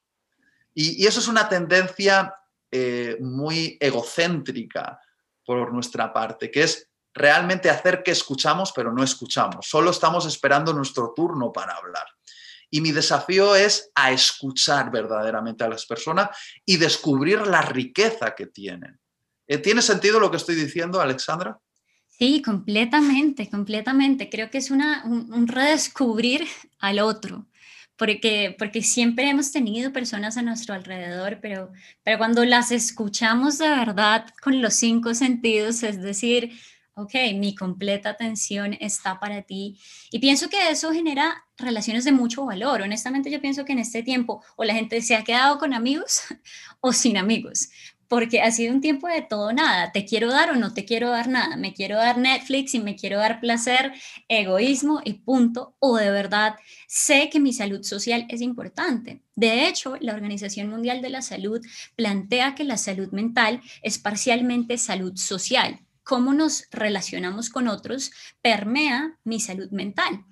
Y, 0.75 1.05
eso 1.07 1.21
es 1.21 1.29
una 1.29 1.49
tendencia 1.49 2.35
eh, 2.71 3.17
muy 3.21 3.77
egocéntrica 3.81 5.01
por 5.45 5.73
nuestra 5.73 6.13
parte, 6.13 6.51
que 6.51 6.63
es 6.63 6.90
realmente 7.15 7.71
hacer 7.71 8.03
que 8.03 8.11
escuchamos, 8.11 8.73
pero 8.73 8.93
no 8.93 9.03
escuchamos. 9.03 9.67
Solo 9.67 9.91
estamos 9.91 10.27
esperando 10.27 10.73
nuestro 10.73 11.13
turno 11.15 11.53
para 11.53 11.75
hablar. 11.75 12.07
Y 12.71 12.81
mi 12.81 12.93
desafío 12.93 13.57
es 13.57 13.91
a 13.95 14.13
escuchar 14.13 14.91
verdaderamente 14.91 15.65
a 15.65 15.69
las 15.69 15.87
personas 15.87 16.31
y 16.65 16.77
descubrir 16.77 17.41
la 17.47 17.63
riqueza 17.63 18.35
que 18.35 18.47
tienen. 18.47 18.99
Eh, 19.49 19.59
¿Tiene 19.59 19.83
sentido 19.83 20.21
lo 20.21 20.31
que 20.31 20.37
estoy 20.37 20.55
diciendo, 20.55 21.01
Alexandra? 21.01 21.59
Sí, 22.07 22.43
completamente, 22.43 23.49
completamente. 23.51 24.29
Creo 24.29 24.51
que 24.51 24.59
es 24.59 24.71
una, 24.71 25.03
un, 25.05 25.49
redescubrir 25.49 26.47
al 26.79 27.01
otro, 27.01 27.47
porque, 27.97 28.55
porque 28.59 28.83
siempre 28.83 29.29
hemos 29.29 29.51
tenido 29.51 29.93
personas 29.93 30.37
a 30.37 30.43
nuestro 30.43 30.75
alrededor, 30.75 31.39
pero, 31.41 31.73
pero 32.05 32.19
cuando 32.19 32.45
las 32.45 32.71
escuchamos 32.71 33.59
de 33.59 33.71
verdad 33.71 34.27
con 34.43 34.63
los 34.63 34.75
cinco 34.75 35.15
sentidos, 35.15 35.83
es 35.83 36.01
decir, 36.01 36.53
ok, 37.03 37.15
mi 37.35 37.55
completa 37.55 38.11
atención 38.11 38.77
está 38.81 39.19
para 39.21 39.43
ti. 39.43 39.79
Y 40.11 40.19
pienso 40.19 40.49
que 40.49 40.71
eso 40.71 40.93
genera 40.93 41.45
relaciones 41.57 42.05
de 42.05 42.13
mucho 42.13 42.45
valor. 42.45 42.83
Honestamente, 42.83 43.31
yo 43.31 43.41
pienso 43.41 43.65
que 43.65 43.73
en 43.73 43.79
este 43.79 44.03
tiempo 44.03 44.43
o 44.57 44.65
la 44.65 44.75
gente 44.75 45.01
se 45.03 45.15
ha 45.15 45.25
quedado 45.25 45.59
con 45.59 45.75
amigos 45.75 46.23
o 46.81 46.93
sin 46.93 47.17
amigos, 47.17 47.71
porque 48.09 48.43
ha 48.43 48.51
sido 48.51 48.75
un 48.75 48.81
tiempo 48.81 49.07
de 49.07 49.23
todo 49.23 49.53
nada. 49.53 49.93
Te 49.93 50.05
quiero 50.05 50.31
dar 50.33 50.51
o 50.51 50.57
no 50.57 50.75
te 50.75 50.85
quiero 50.85 51.11
dar 51.11 51.29
nada. 51.29 51.57
Me 51.57 51.73
quiero 51.73 51.97
dar 51.97 52.19
Netflix 52.19 52.75
y 52.75 52.81
me 52.81 52.97
quiero 52.97 53.19
dar 53.19 53.41
placer, 53.41 53.93
egoísmo 54.29 55.01
y 55.05 55.15
punto. 55.15 55.77
O 55.79 55.97
de 55.97 56.11
verdad 56.11 56.57
sé 56.89 57.31
que 57.31 57.39
mi 57.39 57.53
salud 57.53 57.85
social 57.85 58.27
es 58.29 58.41
importante. 58.41 59.23
De 59.37 59.69
hecho, 59.69 59.95
la 60.01 60.15
Organización 60.15 60.69
Mundial 60.69 61.03
de 61.03 61.11
la 61.11 61.23
Salud 61.23 61.65
plantea 61.95 62.57
que 62.57 62.65
la 62.65 62.79
salud 62.79 63.13
mental 63.13 63.61
es 63.83 63.99
parcialmente 63.99 64.77
salud 64.77 65.17
social. 65.17 65.81
Cómo 66.03 66.35
nos 66.35 66.67
relacionamos 66.71 67.51
con 67.51 67.69
otros 67.69 68.11
permea 68.43 69.19
mi 69.25 69.41
salud 69.41 69.71
mental. 69.71 70.25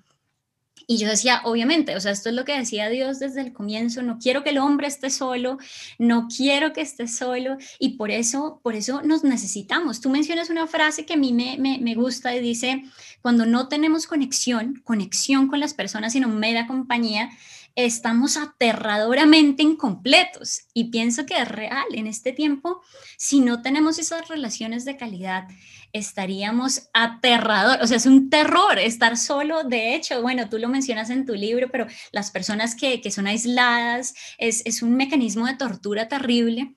Y 0.91 0.97
yo 0.97 1.07
decía, 1.07 1.41
obviamente, 1.43 1.95
o 1.95 2.01
sea, 2.01 2.11
esto 2.11 2.29
es 2.29 2.35
lo 2.35 2.45
que 2.45 2.57
decía 2.57 2.89
Dios 2.89 3.19
desde 3.19 3.41
el 3.41 3.53
comienzo, 3.53 4.01
no 4.01 4.17
quiero 4.17 4.43
que 4.43 4.49
el 4.49 4.57
hombre 4.57 4.87
esté 4.87 5.11
solo, 5.11 5.59
no 5.99 6.27
quiero 6.35 6.73
que 6.73 6.81
esté 6.81 7.07
solo 7.07 7.57
y 7.77 7.89
por 7.89 8.09
eso, 8.09 8.59
por 8.63 8.73
eso 8.73 9.03
nos 9.03 9.23
necesitamos. 9.23 10.01
Tú 10.01 10.09
mencionas 10.09 10.49
una 10.49 10.65
frase 10.65 11.05
que 11.05 11.13
a 11.13 11.17
mí 11.17 11.31
me, 11.31 11.57
me, 11.59 11.77
me 11.79 11.93
gusta 11.93 12.35
y 12.35 12.39
dice, 12.39 12.85
cuando 13.21 13.45
no 13.45 13.67
tenemos 13.67 14.07
conexión, 14.07 14.81
conexión 14.83 15.47
con 15.47 15.59
las 15.59 15.75
personas, 15.75 16.13
sino 16.13 16.27
mera 16.27 16.65
compañía, 16.65 17.29
estamos 17.75 18.37
aterradoramente 18.37 19.63
incompletos. 19.63 20.61
Y 20.73 20.85
pienso 20.85 21.25
que 21.25 21.37
es 21.37 21.47
real 21.47 21.85
en 21.93 22.07
este 22.07 22.31
tiempo, 22.31 22.81
si 23.17 23.39
no 23.39 23.61
tenemos 23.61 23.99
esas 23.99 24.27
relaciones 24.27 24.85
de 24.85 24.97
calidad, 24.97 25.47
estaríamos 25.93 26.89
aterrador, 26.93 27.79
o 27.81 27.87
sea, 27.87 27.97
es 27.97 28.05
un 28.05 28.29
terror 28.29 28.77
estar 28.77 29.17
solo. 29.17 29.63
De 29.63 29.95
hecho, 29.95 30.21
bueno, 30.21 30.49
tú 30.49 30.57
lo 30.57 30.67
mencionas 30.67 31.09
en 31.09 31.25
tu 31.25 31.33
libro, 31.33 31.69
pero 31.71 31.87
las 32.11 32.31
personas 32.31 32.75
que, 32.75 33.01
que 33.01 33.11
son 33.11 33.27
aisladas 33.27 34.13
es, 34.37 34.61
es 34.65 34.81
un 34.81 34.95
mecanismo 34.95 35.45
de 35.45 35.55
tortura 35.55 36.07
terrible. 36.07 36.75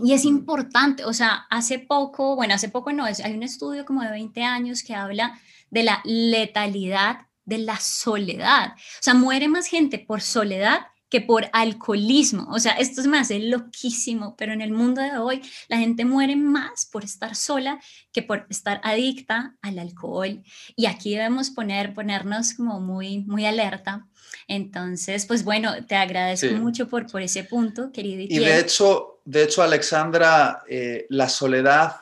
Y 0.00 0.12
es 0.12 0.24
importante, 0.24 1.04
o 1.04 1.12
sea, 1.12 1.46
hace 1.50 1.78
poco, 1.78 2.36
bueno, 2.36 2.54
hace 2.54 2.68
poco 2.68 2.92
no, 2.92 3.06
es, 3.06 3.20
hay 3.20 3.32
un 3.32 3.42
estudio 3.42 3.84
como 3.84 4.02
de 4.02 4.10
20 4.10 4.42
años 4.44 4.82
que 4.82 4.94
habla 4.94 5.40
de 5.70 5.82
la 5.82 6.00
letalidad 6.04 7.27
de 7.48 7.58
la 7.58 7.78
soledad. 7.80 8.72
O 8.76 9.02
sea, 9.02 9.14
muere 9.14 9.48
más 9.48 9.66
gente 9.66 9.98
por 9.98 10.20
soledad 10.20 10.80
que 11.08 11.20
por 11.20 11.48
alcoholismo. 11.52 12.46
O 12.50 12.58
sea, 12.58 12.72
esto 12.72 13.00
es 13.00 13.06
más, 13.06 13.30
es 13.30 13.42
loquísimo, 13.42 14.36
pero 14.36 14.52
en 14.52 14.60
el 14.60 14.72
mundo 14.72 15.00
de 15.00 15.16
hoy 15.16 15.40
la 15.68 15.78
gente 15.78 16.04
muere 16.04 16.36
más 16.36 16.86
por 16.86 17.04
estar 17.04 17.34
sola 17.34 17.80
que 18.12 18.22
por 18.22 18.46
estar 18.50 18.80
adicta 18.84 19.56
al 19.62 19.78
alcohol. 19.78 20.42
Y 20.76 20.86
aquí 20.86 21.14
debemos 21.14 21.50
poner, 21.50 21.94
ponernos 21.94 22.54
como 22.54 22.80
muy, 22.80 23.20
muy 23.20 23.46
alerta. 23.46 24.06
Entonces, 24.46 25.24
pues 25.24 25.44
bueno, 25.44 25.72
te 25.86 25.96
agradezco 25.96 26.54
mucho 26.56 26.88
por, 26.88 27.10
por 27.10 27.22
ese 27.22 27.44
punto, 27.44 27.90
querido. 27.90 28.22
Y 28.28 28.38
de 28.38 28.60
hecho, 28.60 29.20
de 29.24 29.44
hecho, 29.44 29.62
Alexandra, 29.62 30.62
eh, 30.68 31.06
la 31.08 31.28
soledad 31.28 31.96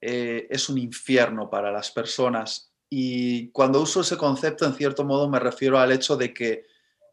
eh, 0.00 0.46
es 0.50 0.68
un 0.68 0.78
infierno 0.78 1.50
para 1.50 1.70
las 1.70 1.90
personas. 1.90 2.72
Y 2.88 3.50
cuando 3.50 3.80
uso 3.80 4.00
ese 4.00 4.16
concepto, 4.16 4.64
en 4.64 4.74
cierto 4.74 5.04
modo, 5.04 5.28
me 5.28 5.40
refiero 5.40 5.78
al 5.78 5.92
hecho 5.92 6.16
de 6.16 6.32
que 6.32 6.64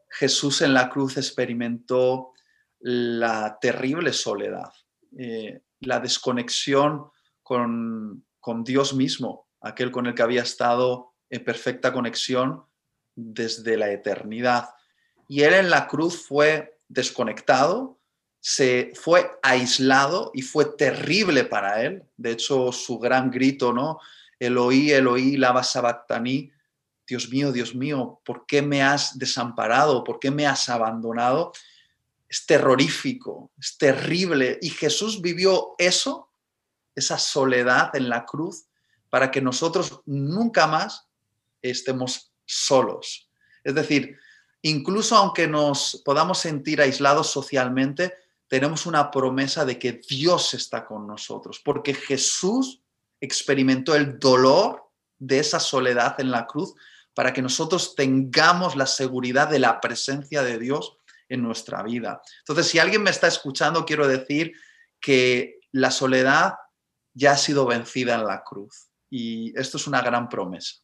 Jesús 0.10 0.62
en 0.62 0.74
la 0.74 0.90
cruz 0.90 1.18
experimentó 1.18 2.34
la 2.80 3.58
terrible 3.60 4.14
soledad, 4.14 4.72
eh, 5.18 5.62
la 5.80 6.00
desconexión 6.00 7.10
con, 7.42 8.26
con 8.40 8.64
Dios 8.64 8.94
mismo, 8.94 9.48
aquel 9.62 9.92
con 9.92 10.06
el 10.06 10.14
que 10.14 10.22
había 10.22 10.44
estado 10.44 11.14
en 11.30 11.44
perfecta 11.44 11.92
conexión 11.92 12.64
desde 13.16 13.78
la 13.78 13.92
eternidad. 13.92 14.70
Y 15.28 15.42
él 15.42 15.54
en 15.54 15.70
la 15.70 15.88
cruz 15.88 16.28
fue 16.28 16.78
desconectado, 16.88 18.00
se 18.40 18.92
fue 18.94 19.32
aislado 19.42 20.32
y 20.34 20.42
fue 20.42 20.66
terrible 20.66 21.46
para 21.46 21.82
él. 21.84 22.04
De 22.18 22.32
hecho, 22.32 22.72
su 22.72 23.00
gran 23.00 23.32
grito, 23.32 23.72
¿no? 23.72 24.00
Eloí, 24.46 24.92
Eloí, 24.92 25.38
lava 25.38 25.64
sabactaní, 25.64 26.52
Dios 27.08 27.30
mío, 27.30 27.52
Dios 27.52 27.76
mío, 27.76 28.22
¿por 28.24 28.46
qué 28.46 28.62
me 28.62 28.82
has 28.82 29.18
desamparado? 29.18 30.04
¿Por 30.04 30.20
qué 30.20 30.32
me 30.32 30.48
has 30.48 30.70
abandonado? 30.70 31.52
Es 32.30 32.46
terrorífico, 32.46 33.52
es 33.60 33.78
terrible. 33.78 34.58
Y 34.62 34.70
Jesús 34.70 35.22
vivió 35.22 35.76
eso, 35.78 36.30
esa 36.96 37.18
soledad 37.18 37.96
en 37.96 38.10
la 38.10 38.26
cruz, 38.26 38.66
para 39.10 39.32
que 39.32 39.42
nosotros 39.42 40.02
nunca 40.06 40.68
más 40.68 41.08
estemos 41.62 42.32
solos. 42.46 43.30
Es 43.64 43.76
decir, 43.76 44.18
incluso 44.62 45.16
aunque 45.16 45.48
nos 45.48 46.02
podamos 46.04 46.40
sentir 46.40 46.82
aislados 46.82 47.30
socialmente, 47.30 48.14
tenemos 48.48 48.86
una 48.86 49.12
promesa 49.12 49.66
de 49.66 49.80
que 49.80 49.94
Dios 49.94 50.54
está 50.54 50.86
con 50.86 51.08
nosotros, 51.08 51.60
porque 51.64 51.94
Jesús 51.94 52.83
experimentó 53.24 53.96
el 53.96 54.20
dolor 54.20 54.92
de 55.18 55.40
esa 55.40 55.60
soledad 55.60 56.20
en 56.20 56.30
la 56.30 56.46
cruz 56.46 56.74
para 57.14 57.32
que 57.32 57.42
nosotros 57.42 57.96
tengamos 57.96 58.76
la 58.76 58.86
seguridad 58.86 59.48
de 59.48 59.60
la 59.60 59.80
presencia 59.80 60.44
de 60.44 60.60
Dios 60.60 60.98
en 61.30 61.42
nuestra 61.42 61.84
vida. 61.84 62.22
Entonces, 62.40 62.68
si 62.68 62.80
alguien 62.80 63.02
me 63.02 63.12
está 63.12 63.28
escuchando, 63.28 63.86
quiero 63.86 64.08
decir 64.08 64.54
que 65.00 65.60
la 65.72 65.90
soledad 65.90 66.56
ya 67.14 67.32
ha 67.32 67.38
sido 67.38 67.66
vencida 67.66 68.16
en 68.16 68.26
la 68.26 68.44
cruz. 68.44 68.90
Y 69.10 69.58
esto 69.58 69.78
es 69.78 69.88
una 69.88 70.02
gran 70.02 70.28
promesa. 70.28 70.76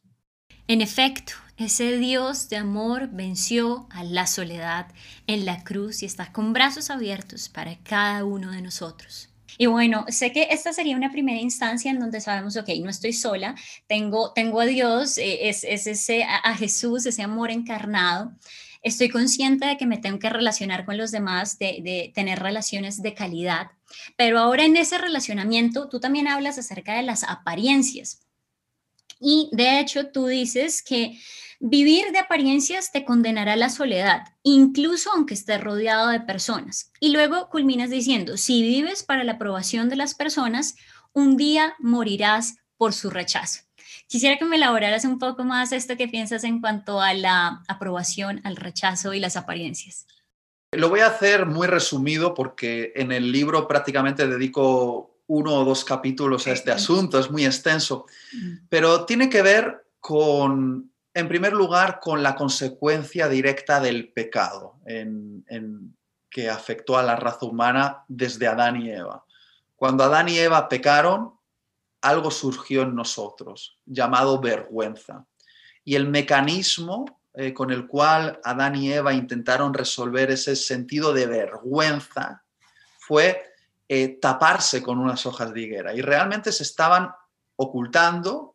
En 0.66 0.80
efecto, 0.80 1.32
ese 1.56 1.98
Dios 1.98 2.48
de 2.48 2.56
amor 2.56 3.08
venció 3.08 3.86
a 3.90 4.02
la 4.04 4.26
soledad 4.26 4.86
en 5.26 5.44
la 5.44 5.62
cruz 5.64 6.02
y 6.02 6.06
está 6.06 6.32
con 6.32 6.52
brazos 6.52 6.88
abiertos 6.90 7.48
para 7.48 7.76
cada 7.82 8.24
uno 8.24 8.52
de 8.52 8.62
nosotros. 8.62 9.29
Y 9.60 9.66
bueno, 9.66 10.06
sé 10.08 10.32
que 10.32 10.48
esta 10.52 10.72
sería 10.72 10.96
una 10.96 11.12
primera 11.12 11.38
instancia 11.38 11.90
en 11.90 12.00
donde 12.00 12.22
sabemos, 12.22 12.56
ok, 12.56 12.70
no 12.82 12.88
estoy 12.88 13.12
sola, 13.12 13.54
tengo, 13.86 14.32
tengo 14.32 14.58
a 14.62 14.64
Dios, 14.64 15.18
eh, 15.18 15.50
es, 15.50 15.64
es 15.64 15.86
ese, 15.86 16.24
a 16.24 16.56
Jesús, 16.56 17.04
ese 17.04 17.20
amor 17.22 17.50
encarnado. 17.50 18.32
Estoy 18.80 19.10
consciente 19.10 19.66
de 19.66 19.76
que 19.76 19.84
me 19.84 19.98
tengo 19.98 20.18
que 20.18 20.30
relacionar 20.30 20.86
con 20.86 20.96
los 20.96 21.10
demás, 21.10 21.58
de, 21.58 21.80
de, 21.82 22.10
tener 22.14 22.38
relaciones 22.38 23.02
de 23.02 23.12
calidad, 23.12 23.72
pero 24.16 24.38
ahora 24.38 24.64
en 24.64 24.78
ese 24.78 24.96
relacionamiento 24.96 25.90
tú 25.90 26.00
también 26.00 26.26
hablas 26.26 26.56
acerca 26.56 26.96
de 26.96 27.02
las 27.02 27.22
apariencias. 27.22 28.22
Y 29.20 29.50
de 29.52 29.78
hecho 29.78 30.06
tú 30.06 30.26
dices 30.26 30.82
que 30.82 31.20
vivir 31.60 32.10
de 32.10 32.18
apariencias 32.18 32.90
te 32.90 33.04
condenará 33.04 33.52
a 33.52 33.56
la 33.56 33.68
soledad, 33.68 34.22
incluso 34.42 35.10
aunque 35.12 35.34
estés 35.34 35.60
rodeado 35.60 36.08
de 36.08 36.20
personas. 36.20 36.90
Y 36.98 37.10
luego 37.12 37.48
culminas 37.50 37.90
diciendo, 37.90 38.36
si 38.36 38.62
vives 38.62 39.02
para 39.02 39.24
la 39.24 39.32
aprobación 39.32 39.88
de 39.90 39.96
las 39.96 40.14
personas, 40.14 40.74
un 41.12 41.36
día 41.36 41.74
morirás 41.78 42.56
por 42.76 42.94
su 42.94 43.10
rechazo. 43.10 43.60
Quisiera 44.06 44.38
que 44.38 44.44
me 44.46 44.56
elaboraras 44.56 45.04
un 45.04 45.18
poco 45.18 45.44
más 45.44 45.70
esto 45.72 45.96
que 45.96 46.08
piensas 46.08 46.44
en 46.44 46.60
cuanto 46.60 47.00
a 47.00 47.14
la 47.14 47.62
aprobación, 47.68 48.40
al 48.44 48.56
rechazo 48.56 49.12
y 49.12 49.20
las 49.20 49.36
apariencias. 49.36 50.06
Lo 50.72 50.88
voy 50.88 51.00
a 51.00 51.08
hacer 51.08 51.46
muy 51.46 51.66
resumido 51.66 52.32
porque 52.32 52.92
en 52.96 53.12
el 53.12 53.30
libro 53.30 53.68
prácticamente 53.68 54.26
dedico 54.26 55.20
uno 55.26 55.54
o 55.54 55.64
dos 55.64 55.84
capítulos 55.84 56.46
a 56.46 56.52
este 56.52 56.72
asunto, 56.72 57.18
es 57.18 57.30
muy 57.30 57.44
extenso, 57.44 58.06
pero 58.68 59.04
tiene 59.04 59.28
que 59.28 59.42
ver 59.42 59.86
con, 60.00 60.89
en 61.20 61.28
primer 61.28 61.52
lugar, 61.52 62.00
con 62.00 62.22
la 62.22 62.34
consecuencia 62.34 63.28
directa 63.28 63.80
del 63.80 64.12
pecado 64.12 64.80
en, 64.86 65.44
que 66.28 66.50
afectó 66.50 66.96
a 66.96 67.02
la 67.02 67.16
raza 67.16 67.46
humana 67.46 68.04
desde 68.08 68.46
Adán 68.46 68.80
y 68.80 68.90
Eva. 68.90 69.24
Cuando 69.76 70.04
Adán 70.04 70.28
y 70.28 70.38
Eva 70.38 70.68
pecaron, 70.68 71.34
algo 72.02 72.30
surgió 72.30 72.82
en 72.82 72.94
nosotros 72.94 73.78
llamado 73.84 74.40
vergüenza. 74.40 75.26
Y 75.84 75.94
el 75.94 76.08
mecanismo 76.08 77.20
eh, 77.34 77.54
con 77.54 77.70
el 77.70 77.86
cual 77.86 78.40
Adán 78.44 78.76
y 78.76 78.92
Eva 78.92 79.12
intentaron 79.12 79.72
resolver 79.72 80.30
ese 80.30 80.56
sentido 80.56 81.12
de 81.12 81.26
vergüenza 81.26 82.42
fue 82.98 83.42
eh, 83.88 84.18
taparse 84.20 84.82
con 84.82 84.98
unas 84.98 85.26
hojas 85.26 85.52
de 85.52 85.60
higuera. 85.60 85.94
Y 85.94 86.00
realmente 86.00 86.52
se 86.52 86.62
estaban 86.62 87.10
ocultando 87.56 88.49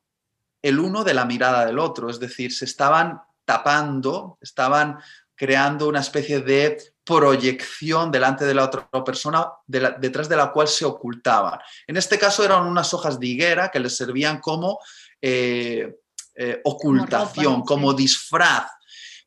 el 0.65 0.79
uno 0.79 1.03
de 1.03 1.13
la 1.13 1.25
mirada 1.25 1.63
del 1.63 1.77
otro, 1.77 2.10
es 2.10 2.19
decir, 2.19 2.51
se 2.51 2.65
estaban 2.65 3.22
tapando, 3.45 4.39
estaban 4.41 4.98
creando 5.36 5.88
una 5.88 6.00
especie 6.00 6.39
de 6.39 6.81
proyección 7.03 8.12
delante 8.12 8.45
de 8.45 8.55
la 8.55 8.63
otra 8.63 8.89
persona 9.05 9.48
detrás 9.67 10.27
de 10.27 10.36
la 10.36 10.51
cual 10.51 10.67
se 10.67 10.84
ocultaban. 10.84 11.60
En 11.86 11.98
este 11.98 12.17
caso 12.17 12.43
eran 12.43 12.65
unas 12.65 12.91
hojas 12.95 13.19
de 13.19 13.27
higuera 13.27 13.69
que 13.69 13.79
les 13.79 13.95
servían 13.95 14.39
como 14.39 14.79
eh, 15.22 15.98
eh, 16.34 16.62
ocultación, 16.63 17.62
como, 17.62 17.93
disfraz. 17.93 18.65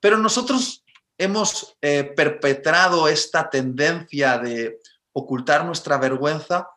Pero 0.01 0.19
nosotros 0.19 0.85
hemos 1.17 1.77
eh, 1.81 2.03
perpetrado 2.17 3.07
esta 3.07 3.49
tendencia 3.49 4.39
de 4.39 4.81
ocultar 5.13 5.65
nuestra 5.65 5.99
vergüenza 5.99 6.69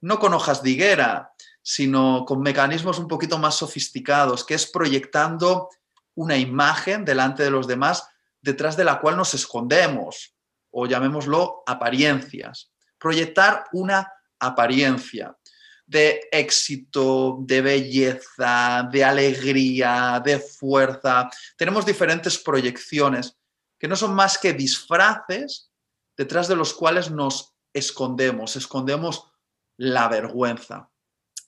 no 0.00 0.18
con 0.18 0.34
hojas 0.34 0.62
de 0.62 0.70
higuera, 0.70 1.32
sino 1.70 2.24
con 2.24 2.40
mecanismos 2.40 2.98
un 2.98 3.06
poquito 3.06 3.36
más 3.36 3.56
sofisticados, 3.56 4.42
que 4.42 4.54
es 4.54 4.64
proyectando 4.64 5.68
una 6.14 6.38
imagen 6.38 7.04
delante 7.04 7.42
de 7.42 7.50
los 7.50 7.66
demás 7.66 8.08
detrás 8.40 8.74
de 8.74 8.84
la 8.84 8.98
cual 8.98 9.18
nos 9.18 9.34
escondemos 9.34 10.34
o 10.70 10.86
llamémoslo 10.86 11.64
apariencias. 11.66 12.72
Proyectar 12.96 13.64
una 13.72 14.10
apariencia 14.40 15.36
de 15.84 16.26
éxito, 16.32 17.36
de 17.42 17.60
belleza, 17.60 18.88
de 18.90 19.04
alegría, 19.04 20.22
de 20.24 20.38
fuerza. 20.38 21.28
Tenemos 21.54 21.84
diferentes 21.84 22.38
proyecciones 22.38 23.36
que 23.78 23.88
no 23.88 23.96
son 23.96 24.14
más 24.14 24.38
que 24.38 24.54
disfraces 24.54 25.70
detrás 26.16 26.48
de 26.48 26.56
los 26.56 26.72
cuales 26.72 27.10
nos 27.10 27.52
escondemos, 27.74 28.56
escondemos 28.56 29.30
la 29.76 30.08
vergüenza. 30.08 30.88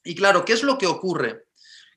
Y 0.05 0.15
claro, 0.15 0.45
¿qué 0.45 0.53
es 0.53 0.63
lo 0.63 0.79
que 0.79 0.87
ocurre? 0.87 1.47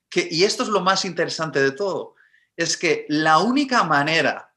Que, 0.08 0.28
y 0.30 0.44
esto 0.44 0.62
es 0.62 0.68
lo 0.68 0.80
más 0.80 1.04
interesante 1.04 1.62
de 1.62 1.72
todo, 1.72 2.14
es 2.56 2.76
que 2.76 3.06
la 3.08 3.38
única 3.38 3.84
manera 3.84 4.52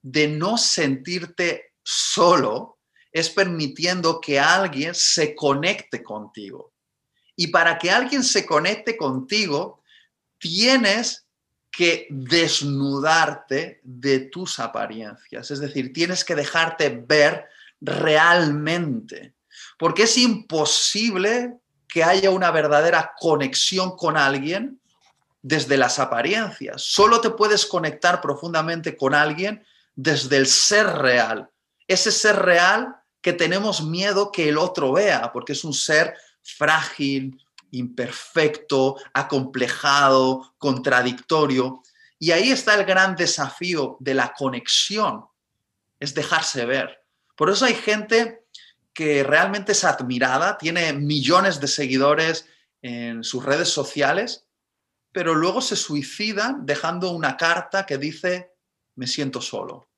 de 0.00 0.28
no 0.28 0.56
sentirte 0.56 1.74
solo 1.82 2.78
es 3.12 3.28
permitiendo 3.28 4.20
que 4.20 4.40
alguien 4.40 4.94
se 4.94 5.34
conecte 5.34 6.02
contigo. 6.02 6.72
Y 7.36 7.48
para 7.48 7.78
que 7.78 7.90
alguien 7.90 8.24
se 8.24 8.46
conecte 8.46 8.96
contigo, 8.96 9.82
tienes 10.38 11.26
que 11.70 12.06
desnudarte 12.10 13.80
de 13.82 14.20
tus 14.20 14.58
apariencias, 14.58 15.50
es 15.50 15.58
decir, 15.58 15.92
tienes 15.92 16.22
que 16.22 16.34
dejarte 16.34 16.90
ver 16.90 17.48
realmente, 17.80 19.34
porque 19.78 20.02
es 20.02 20.18
imposible 20.18 21.61
que 21.92 22.02
haya 22.02 22.30
una 22.30 22.50
verdadera 22.50 23.12
conexión 23.18 23.94
con 23.96 24.16
alguien 24.16 24.80
desde 25.42 25.76
las 25.76 25.98
apariencias. 25.98 26.80
Solo 26.80 27.20
te 27.20 27.28
puedes 27.28 27.66
conectar 27.66 28.22
profundamente 28.22 28.96
con 28.96 29.14
alguien 29.14 29.62
desde 29.94 30.38
el 30.38 30.46
ser 30.46 30.86
real, 30.86 31.50
ese 31.86 32.10
ser 32.10 32.36
real 32.36 32.96
que 33.20 33.34
tenemos 33.34 33.84
miedo 33.84 34.32
que 34.32 34.48
el 34.48 34.56
otro 34.56 34.92
vea, 34.92 35.30
porque 35.34 35.52
es 35.52 35.64
un 35.64 35.74
ser 35.74 36.14
frágil, 36.42 37.38
imperfecto, 37.72 38.96
acomplejado, 39.12 40.54
contradictorio. 40.56 41.82
Y 42.18 42.30
ahí 42.30 42.52
está 42.52 42.74
el 42.74 42.86
gran 42.86 43.16
desafío 43.16 43.98
de 44.00 44.14
la 44.14 44.32
conexión, 44.32 45.26
es 46.00 46.14
dejarse 46.14 46.64
ver. 46.64 47.02
Por 47.36 47.50
eso 47.50 47.66
hay 47.66 47.74
gente 47.74 48.41
que 48.94 49.22
realmente 49.22 49.72
es 49.72 49.84
admirada, 49.84 50.58
tiene 50.58 50.92
millones 50.92 51.60
de 51.60 51.68
seguidores 51.68 52.48
en 52.82 53.24
sus 53.24 53.44
redes 53.44 53.68
sociales, 53.68 54.46
pero 55.12 55.34
luego 55.34 55.60
se 55.60 55.76
suicidan 55.76 56.66
dejando 56.66 57.10
una 57.10 57.36
carta 57.36 57.86
que 57.86 57.98
dice, 57.98 58.52
me 58.96 59.06
siento 59.06 59.40
solo. 59.40 59.88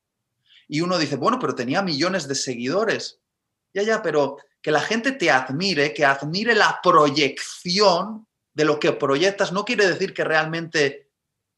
Y 0.68 0.80
uno 0.80 0.98
dice, 0.98 1.16
bueno, 1.16 1.38
pero 1.38 1.54
tenía 1.54 1.82
millones 1.82 2.26
de 2.28 2.34
seguidores. 2.34 3.20
Ya, 3.72 3.82
ya, 3.82 4.02
pero 4.02 4.38
que 4.62 4.70
la 4.70 4.80
gente 4.80 5.12
te 5.12 5.30
admire, 5.30 5.92
que 5.92 6.04
admire 6.04 6.54
la 6.54 6.80
proyección 6.82 8.26
de 8.52 8.64
lo 8.64 8.78
que 8.78 8.92
proyectas, 8.92 9.52
no 9.52 9.64
quiere 9.64 9.86
decir 9.86 10.14
que 10.14 10.24
realmente 10.24 11.10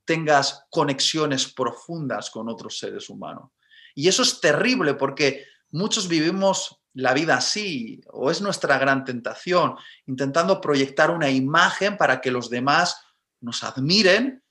tengas 0.04 0.66
conexiones 0.70 1.52
profundas 1.52 2.30
con 2.30 2.48
otros 2.48 2.78
seres 2.78 3.08
humanos. 3.10 3.50
Y 3.94 4.08
eso 4.08 4.22
es 4.22 4.40
terrible 4.40 4.94
porque 4.94 5.44
muchos 5.70 6.08
vivimos 6.08 6.80
la 6.96 7.12
vida 7.12 7.36
así, 7.36 8.00
o 8.10 8.30
es 8.30 8.40
nuestra 8.40 8.78
gran 8.78 9.04
tentación, 9.04 9.76
intentando 10.06 10.62
proyectar 10.62 11.10
una 11.10 11.28
imagen 11.28 11.98
para 11.98 12.22
que 12.22 12.30
los 12.30 12.48
demás 12.48 13.02
nos 13.42 13.62
admiren, 13.62 14.42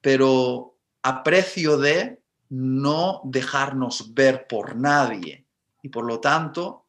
pero 0.00 0.74
a 1.02 1.22
precio 1.22 1.78
de 1.78 2.20
no 2.48 3.20
dejarnos 3.24 4.12
ver 4.12 4.48
por 4.48 4.74
nadie 4.74 5.46
y 5.80 5.88
por 5.88 6.04
lo 6.04 6.18
tanto 6.18 6.84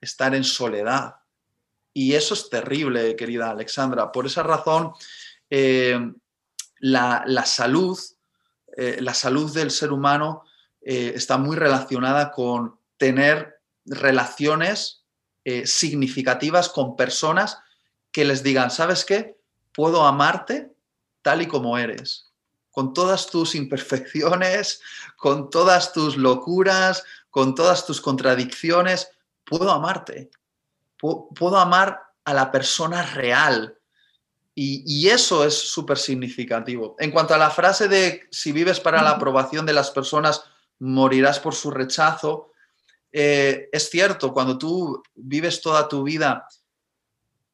estar 0.00 0.36
en 0.36 0.44
soledad. 0.44 1.16
Y 1.92 2.14
eso 2.14 2.34
es 2.34 2.48
terrible, 2.48 3.16
querida 3.16 3.50
Alexandra. 3.50 4.12
Por 4.12 4.26
esa 4.26 4.44
razón, 4.44 4.92
eh, 5.50 5.98
la, 6.78 7.44
salud, 7.44 7.98
eh, 8.76 8.98
la 9.00 9.14
salud 9.14 9.52
del 9.52 9.72
ser 9.72 9.90
humano 9.90 10.44
eh, 10.80 11.12
está 11.16 11.38
muy 11.38 11.56
relacionada 11.56 12.30
con 12.30 12.78
tener 12.96 13.51
relaciones 13.84 15.04
significativas 15.64 16.68
con 16.68 16.94
personas 16.94 17.58
que 18.12 18.24
les 18.24 18.42
digan, 18.42 18.70
¿sabes 18.70 19.04
qué? 19.04 19.36
Puedo 19.72 20.06
amarte 20.06 20.72
tal 21.22 21.42
y 21.42 21.48
como 21.48 21.78
eres 21.78 22.32
con 22.72 22.94
todas 22.94 23.28
tus 23.28 23.54
imperfecciones, 23.54 24.80
con 25.16 25.50
todas 25.50 25.92
tus 25.92 26.16
locuras, 26.16 27.04
con 27.30 27.54
todas 27.54 27.86
tus 27.86 28.00
contradicciones, 28.00 29.10
puedo 29.44 29.70
amarte. 29.70 30.30
Puedo 30.98 31.58
amar 31.58 32.00
a 32.24 32.32
la 32.32 32.50
persona 32.50 33.02
real. 33.02 33.76
Y, 34.54 35.08
eso 35.08 35.44
es 35.44 35.54
súper 35.54 35.98
significativo. 35.98 36.94
En 36.98 37.10
cuanto 37.10 37.34
a 37.34 37.38
la 37.38 37.50
frase 37.50 37.88
de 37.88 38.28
si 38.30 38.52
vives 38.52 38.80
para 38.80 39.02
la 39.02 39.10
aprobación 39.10 39.66
de 39.66 39.72
las 39.72 39.90
personas, 39.90 40.44
morirás 40.78 41.40
por 41.40 41.54
su 41.54 41.70
rechazo, 41.70 42.51
eh, 43.12 43.68
es 43.70 43.90
cierto, 43.90 44.32
cuando 44.32 44.56
tú 44.56 45.02
vives 45.14 45.60
toda 45.60 45.86
tu 45.88 46.02
vida 46.02 46.46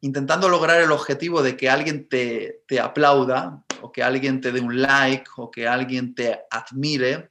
intentando 0.00 0.48
lograr 0.48 0.80
el 0.80 0.92
objetivo 0.92 1.42
de 1.42 1.56
que 1.56 1.68
alguien 1.68 2.08
te, 2.08 2.62
aplauda, 2.80 3.64
o 3.82 3.90
que 3.90 4.02
alguien 4.02 4.40
te 4.40 4.52
dé 4.52 4.60
un 4.60 4.80
like 4.80 5.28
o 5.36 5.50
que 5.50 5.66
alguien 5.66 6.14
te 6.14 6.40
admire, 6.50 7.30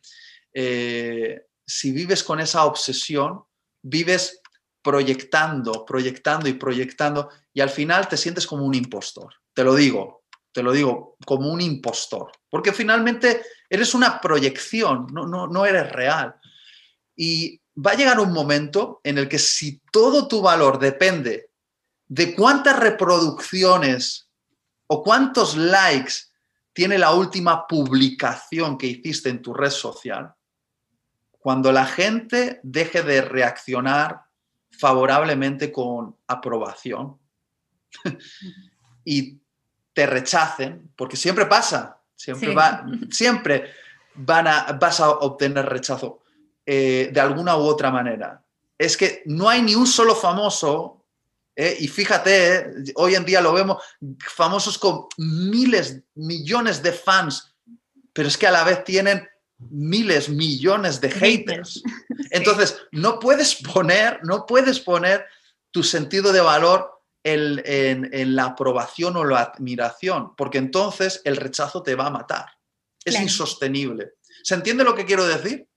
eh, 0.53 1.45
si 1.65 1.91
vives 1.91 2.23
con 2.23 2.39
esa 2.39 2.65
obsesión, 2.65 3.43
vives 3.81 4.41
proyectando, 4.81 5.85
proyectando 5.85 6.47
y 6.47 6.53
proyectando 6.53 7.29
y 7.53 7.61
al 7.61 7.69
final 7.69 8.07
te 8.07 8.17
sientes 8.17 8.47
como 8.47 8.65
un 8.65 8.73
impostor. 8.73 9.33
Te 9.53 9.63
lo 9.63 9.75
digo, 9.75 10.23
te 10.51 10.63
lo 10.63 10.71
digo, 10.71 11.17
como 11.25 11.51
un 11.51 11.61
impostor. 11.61 12.31
Porque 12.49 12.71
finalmente 12.71 13.41
eres 13.69 13.93
una 13.93 14.21
proyección, 14.21 15.07
no, 15.11 15.25
no, 15.25 15.47
no 15.47 15.65
eres 15.65 15.91
real. 15.91 16.35
Y 17.15 17.61
va 17.77 17.91
a 17.91 17.95
llegar 17.95 18.19
un 18.19 18.33
momento 18.33 19.01
en 19.03 19.17
el 19.17 19.27
que 19.29 19.39
si 19.39 19.79
todo 19.91 20.27
tu 20.27 20.41
valor 20.41 20.79
depende 20.79 21.49
de 22.07 22.35
cuántas 22.35 22.79
reproducciones 22.79 24.29
o 24.87 25.03
cuántos 25.03 25.55
likes 25.55 26.13
tiene 26.73 26.97
la 26.97 27.13
última 27.13 27.67
publicación 27.67 28.77
que 28.77 28.87
hiciste 28.87 29.29
en 29.29 29.41
tu 29.41 29.53
red 29.53 29.71
social, 29.71 30.33
cuando 31.39 31.71
la 31.71 31.85
gente 31.85 32.59
deje 32.63 33.03
de 33.03 33.21
reaccionar 33.21 34.21
favorablemente 34.71 35.71
con 35.71 36.15
aprobación 36.27 37.17
y 39.05 39.39
te 39.93 40.05
rechacen, 40.05 40.91
porque 40.95 41.17
siempre 41.17 41.45
pasa, 41.45 41.99
siempre, 42.15 42.53
va, 42.53 42.85
siempre 43.09 43.71
van 44.13 44.47
a, 44.47 44.63
vas 44.73 44.99
a 44.99 45.09
obtener 45.09 45.65
rechazo 45.65 46.21
eh, 46.69 47.09
de 47.13 47.21
alguna 47.21 47.55
u 47.55 47.61
otra 47.61 47.89
manera. 47.89 48.43
Es 48.77 48.97
que 48.97 49.23
no 49.25 49.47
hay 49.47 49.61
ni 49.61 49.73
un 49.73 49.87
solo 49.87 50.13
famoso 50.13 51.05
¿eh? 51.55 51.77
y 51.79 51.87
fíjate, 51.87 52.55
¿eh? 52.55 52.73
hoy 52.95 53.15
en 53.15 53.23
día 53.23 53.39
lo 53.39 53.53
vemos, 53.53 53.81
famosos 54.19 54.77
con 54.77 55.07
miles, 55.17 56.01
millones 56.15 56.83
de 56.83 56.91
fans, 56.91 57.55
pero 58.11 58.27
es 58.27 58.37
que 58.37 58.47
a 58.47 58.51
la 58.51 58.65
vez 58.65 58.83
tienen 58.83 59.25
miles, 59.59 60.27
millones 60.27 60.99
de 60.99 61.09
haters. 61.09 61.81
Entonces, 62.31 62.77
no 62.91 63.17
puedes 63.17 63.55
poner, 63.55 64.19
no 64.23 64.45
puedes 64.45 64.81
poner 64.81 65.25
tu 65.71 65.83
sentido 65.83 66.33
de 66.33 66.41
valor 66.41 67.01
en, 67.23 68.35
la 68.35 68.43
aprobación 68.43 69.15
o 69.15 69.23
la 69.23 69.41
admiración, 69.41 70.35
porque 70.35 70.57
entonces 70.57 71.21
el 71.23 71.35
rechazo 71.35 71.83
te 71.83 71.95
va 71.95 72.07
a 72.07 72.09
matar. 72.09 72.45
Es 73.03 73.19
insostenible. 73.19 74.13
¿Se 74.43 74.55
entiende 74.55 74.83
lo 74.83 74.95
que 74.95 75.05
quiero 75.05 75.25
decir? 75.25 75.67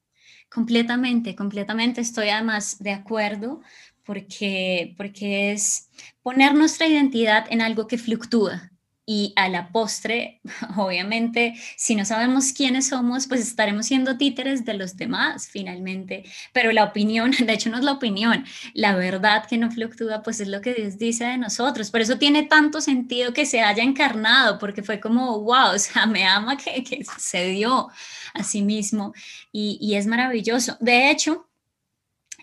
Completamente, 0.51 1.37
completamente 1.37 2.01
estoy 2.01 2.29
además 2.29 2.79
de 2.81 2.91
acuerdo 2.93 3.61
porque, 4.05 4.95
porque 4.97 5.53
es 5.53 5.89
poner 6.23 6.55
nuestra 6.55 6.89
identidad 6.89 7.47
en 7.51 7.61
algo 7.63 7.87
que 7.87 7.99
fluctúa. 7.99 8.70
Y 9.13 9.33
a 9.35 9.49
la 9.49 9.73
postre, 9.73 10.41
obviamente, 10.77 11.55
si 11.77 11.97
no 11.97 12.05
sabemos 12.05 12.53
quiénes 12.53 12.91
somos, 12.91 13.27
pues 13.27 13.41
estaremos 13.41 13.87
siendo 13.87 14.17
títeres 14.17 14.65
de 14.65 14.75
los 14.75 14.97
demás 14.97 15.49
finalmente. 15.49 16.23
Pero 16.53 16.71
la 16.71 16.85
opinión, 16.85 17.33
de 17.45 17.53
hecho 17.53 17.71
no 17.71 17.79
es 17.79 17.83
la 17.83 17.91
opinión, 17.91 18.45
la 18.73 18.95
verdad 18.95 19.47
que 19.49 19.59
no 19.59 19.69
fluctúa, 19.69 20.23
pues 20.23 20.39
es 20.39 20.47
lo 20.47 20.61
que 20.61 20.75
Dios 20.75 20.97
dice 20.97 21.25
de 21.25 21.39
nosotros. 21.39 21.91
Por 21.91 22.03
eso 22.03 22.19
tiene 22.19 22.45
tanto 22.45 22.81
sentido 22.81 23.33
que 23.33 23.47
se 23.47 23.63
haya 23.63 23.83
encarnado, 23.83 24.61
porque 24.61 24.85
fue 24.85 25.01
como, 25.01 25.41
wow, 25.41 25.75
o 25.75 25.79
sea, 25.81 26.07
me 26.07 26.25
ama 26.25 26.57
que, 26.57 26.85
que 26.85 27.05
se 27.19 27.47
dio 27.49 27.89
a 28.33 28.45
sí 28.45 28.63
mismo 28.63 29.13
y, 29.51 29.77
y 29.81 29.97
es 29.97 30.07
maravilloso. 30.07 30.77
De 30.79 31.11
hecho, 31.11 31.51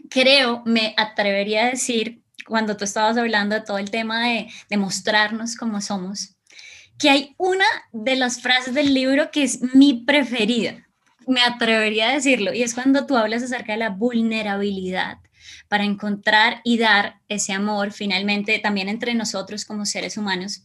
creo, 0.09 0.63
me 0.65 0.93
atrevería 0.97 1.63
a 1.67 1.69
decir, 1.69 2.23
cuando 2.45 2.75
tú 2.75 2.83
estabas 2.83 3.15
hablando 3.15 3.55
de 3.55 3.61
todo 3.61 3.77
el 3.77 3.89
tema 3.89 4.27
de, 4.27 4.49
de 4.69 4.77
mostrarnos 4.77 5.55
como 5.55 5.79
somos, 5.79 6.36
que 6.97 7.09
hay 7.09 7.35
una 7.37 7.65
de 7.91 8.15
las 8.15 8.41
frases 8.41 8.73
del 8.73 8.93
libro 8.93 9.31
que 9.31 9.43
es 9.43 9.61
mi 9.73 10.05
preferida, 10.05 10.87
me 11.27 11.41
atrevería 11.41 12.09
a 12.09 12.13
decirlo, 12.13 12.53
y 12.53 12.63
es 12.63 12.73
cuando 12.73 13.05
tú 13.05 13.17
hablas 13.17 13.43
acerca 13.43 13.73
de 13.73 13.79
la 13.79 13.89
vulnerabilidad 13.89 15.17
para 15.67 15.83
encontrar 15.83 16.61
y 16.63 16.77
dar 16.77 17.21
ese 17.27 17.53
amor 17.53 17.91
finalmente 17.91 18.59
también 18.59 18.89
entre 18.89 19.13
nosotros 19.13 19.65
como 19.65 19.85
seres 19.85 20.17
humanos. 20.17 20.63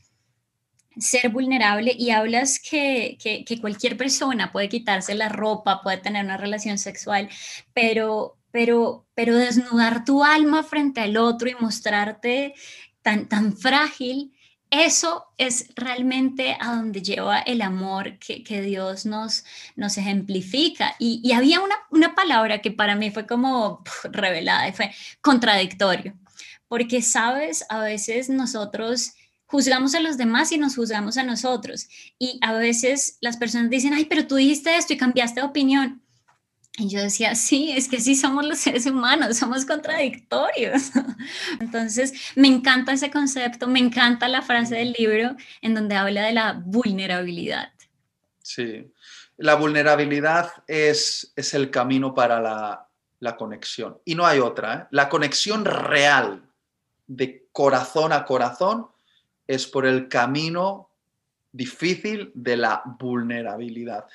Ser 0.99 1.31
vulnerable 1.31 1.95
y 1.99 2.11
hablas 2.11 2.61
que, 2.61 3.16
que, 3.21 3.45
que 3.45 3.61
cualquier 3.61 3.97
persona 3.97 4.53
puede 4.53 4.68
quitarse 4.68 5.14
la 5.14 5.29
ropa, 5.29 5.83
puede 5.83 5.97
tener 5.97 6.25
una 6.25 6.37
relación 6.37 6.79
sexual, 6.79 7.29
pero, 7.73 8.37
pero, 8.51 9.07
pero 9.14 9.37
desnudar 9.37 10.05
tu 10.05 10.23
alma 10.23 10.62
frente 10.62 11.01
al 11.01 11.16
otro 11.16 11.49
y 11.49 11.55
mostrarte 11.59 12.55
tan, 13.01 13.29
tan 13.29 13.57
frágil, 13.57 14.33
eso 14.72 15.26
es 15.37 15.66
realmente 15.76 16.56
a 16.58 16.74
donde 16.76 17.02
lleva 17.02 17.40
el 17.40 17.61
amor 17.61 18.18
que, 18.18 18.62
Dios 18.62 19.04
nos, 19.04 19.44
nos 19.76 19.98
ejemplifica. 19.98 20.96
Y, 20.98 21.20
y 21.22 21.32
había 21.32 21.61
una, 21.61 21.74
una, 21.90 22.14
palabra 22.14 22.62
que 22.62 22.70
para 22.70 22.96
mí 22.96 23.11
fue 23.11 23.26
como 23.26 23.85
revelada 24.04 24.66
y 24.68 24.72
fue 24.72 24.90
contradictorio, 25.20 26.14
porque 26.68 27.02
sabes, 27.02 27.66
a 27.68 27.80
veces 27.80 28.30
nosotros 28.30 29.12
juzgamos 29.44 29.94
a 29.94 30.00
los 30.00 30.16
demás 30.16 30.50
y 30.52 30.58
nos 30.58 30.74
juzgamos 30.74 31.18
a 31.18 31.22
nosotros. 31.22 31.87
Y 32.18 32.38
a 32.40 32.54
veces 32.54 33.18
las 33.20 33.37
personas 33.37 33.68
dicen, 33.68 33.92
ay, 33.92 34.06
pero 34.06 34.26
tú 34.26 34.37
dijiste 34.37 34.74
esto 34.74 34.94
y 34.94 34.96
cambiaste 34.96 35.42
de 35.42 35.46
opinión. 35.46 36.02
Y 36.78 36.88
yo 36.88 37.00
decía, 37.00 37.35
sí, 37.35 37.72
es 37.72 37.87
que 37.87 38.00
sí 38.00 38.16
somos 38.16 38.46
los 38.46 38.58
seres 38.58 38.87
humanos, 38.87 39.37
somos 39.37 39.66
contradictorios. 39.66 40.90
Entonces, 41.61 42.14
me 42.35 42.48
encanta 42.48 42.92
ese 42.92 43.11
concepto, 43.11 43.68
me 43.68 43.78
encanta 43.78 44.26
la 44.26 44.40
frase 44.40 44.76
del 44.76 44.92
libro 44.92 45.37
en 45.61 45.74
donde 45.74 45.96
habla 45.96 46.22
de 46.22 46.32
la 46.32 46.54
vulnerabilidad. 46.64 47.72
Sí, 48.40 48.90
la 49.37 49.54
vulnerabilidad 49.54 50.50
es, 50.66 51.32
es 51.37 51.52
el 51.52 51.70
camino 51.70 52.14
para 52.14 52.40
la, 52.40 52.88
la 53.22 53.37
conexión. 53.37 53.98
Y 54.04 54.14
no 54.14 54.26
hay 54.26 54.40
otra. 54.40 54.74
¿eh? 54.74 54.87
La 54.90 55.08
conexión 55.08 55.64
real 55.64 56.42
de 57.06 57.46
corazón 57.52 58.12
a 58.12 58.24
corazón 58.24 58.88
es 59.46 59.66
por 59.66 59.87
el 59.87 60.08
camino 60.08 60.90
difícil 61.52 62.32
de 62.35 62.56
la 62.56 62.82
vulnerabilidad. 62.98 64.06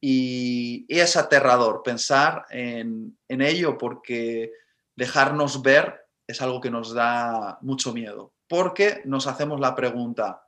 Y, 0.00 0.86
es 0.88 1.16
aterrador 1.16 1.82
pensar 1.82 2.46
en, 2.50 3.16
ello 3.28 3.78
porque 3.78 4.52
dejarnos 4.94 5.62
ver 5.62 6.06
es 6.26 6.40
algo 6.42 6.60
que 6.60 6.70
nos 6.70 6.92
da 6.92 7.58
mucho 7.62 7.92
miedo. 7.92 8.32
Porque 8.48 9.02
nos 9.04 9.26
hacemos 9.26 9.60
la 9.60 9.74
pregunta, 9.74 10.42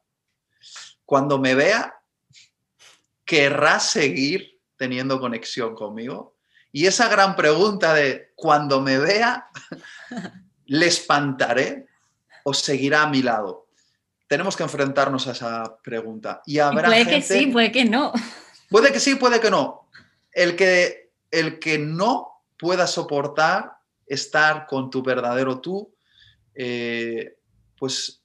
cuando 1.04 1.38
me 1.38 1.54
vea, 1.54 1.94
¿querrá 3.24 3.80
seguir 3.80 4.60
teniendo 4.76 5.20
conexión 5.20 5.74
conmigo? 5.74 6.36
Y 6.70 6.86
esa 6.86 7.08
gran 7.08 7.34
pregunta 7.34 7.94
de, 7.94 8.32
cuando 8.34 8.80
me 8.80 8.98
vea, 8.98 9.48
¿le 10.66 10.86
espantaré 10.86 11.86
o 12.44 12.54
seguirá 12.54 13.02
a 13.02 13.08
mi 13.08 13.22
lado? 13.22 13.68
Tenemos 14.28 14.56
que 14.56 14.62
enfrentarnos 14.62 15.26
a 15.26 15.32
esa 15.32 15.78
pregunta. 15.82 16.42
Y 16.44 16.58
habrá 16.58 16.88
puede 16.88 17.06
que 17.06 17.22
sí, 17.22 17.46
puede 17.46 17.72
que 17.72 17.86
no. 17.86 18.12
Puede 18.68 18.92
que 18.92 19.00
sí, 19.00 19.14
puede 19.14 19.40
que 19.40 19.50
no. 19.50 19.88
El 20.32 20.56
que, 20.56 21.12
el 21.30 21.58
que 21.58 21.78
no 21.78 22.44
pueda 22.58 22.86
soportar 22.86 23.78
estar 24.06 24.66
con 24.66 24.90
tu 24.90 25.02
verdadero 25.02 25.60
tú, 25.60 25.94
eh, 26.54 27.36
pues 27.78 28.22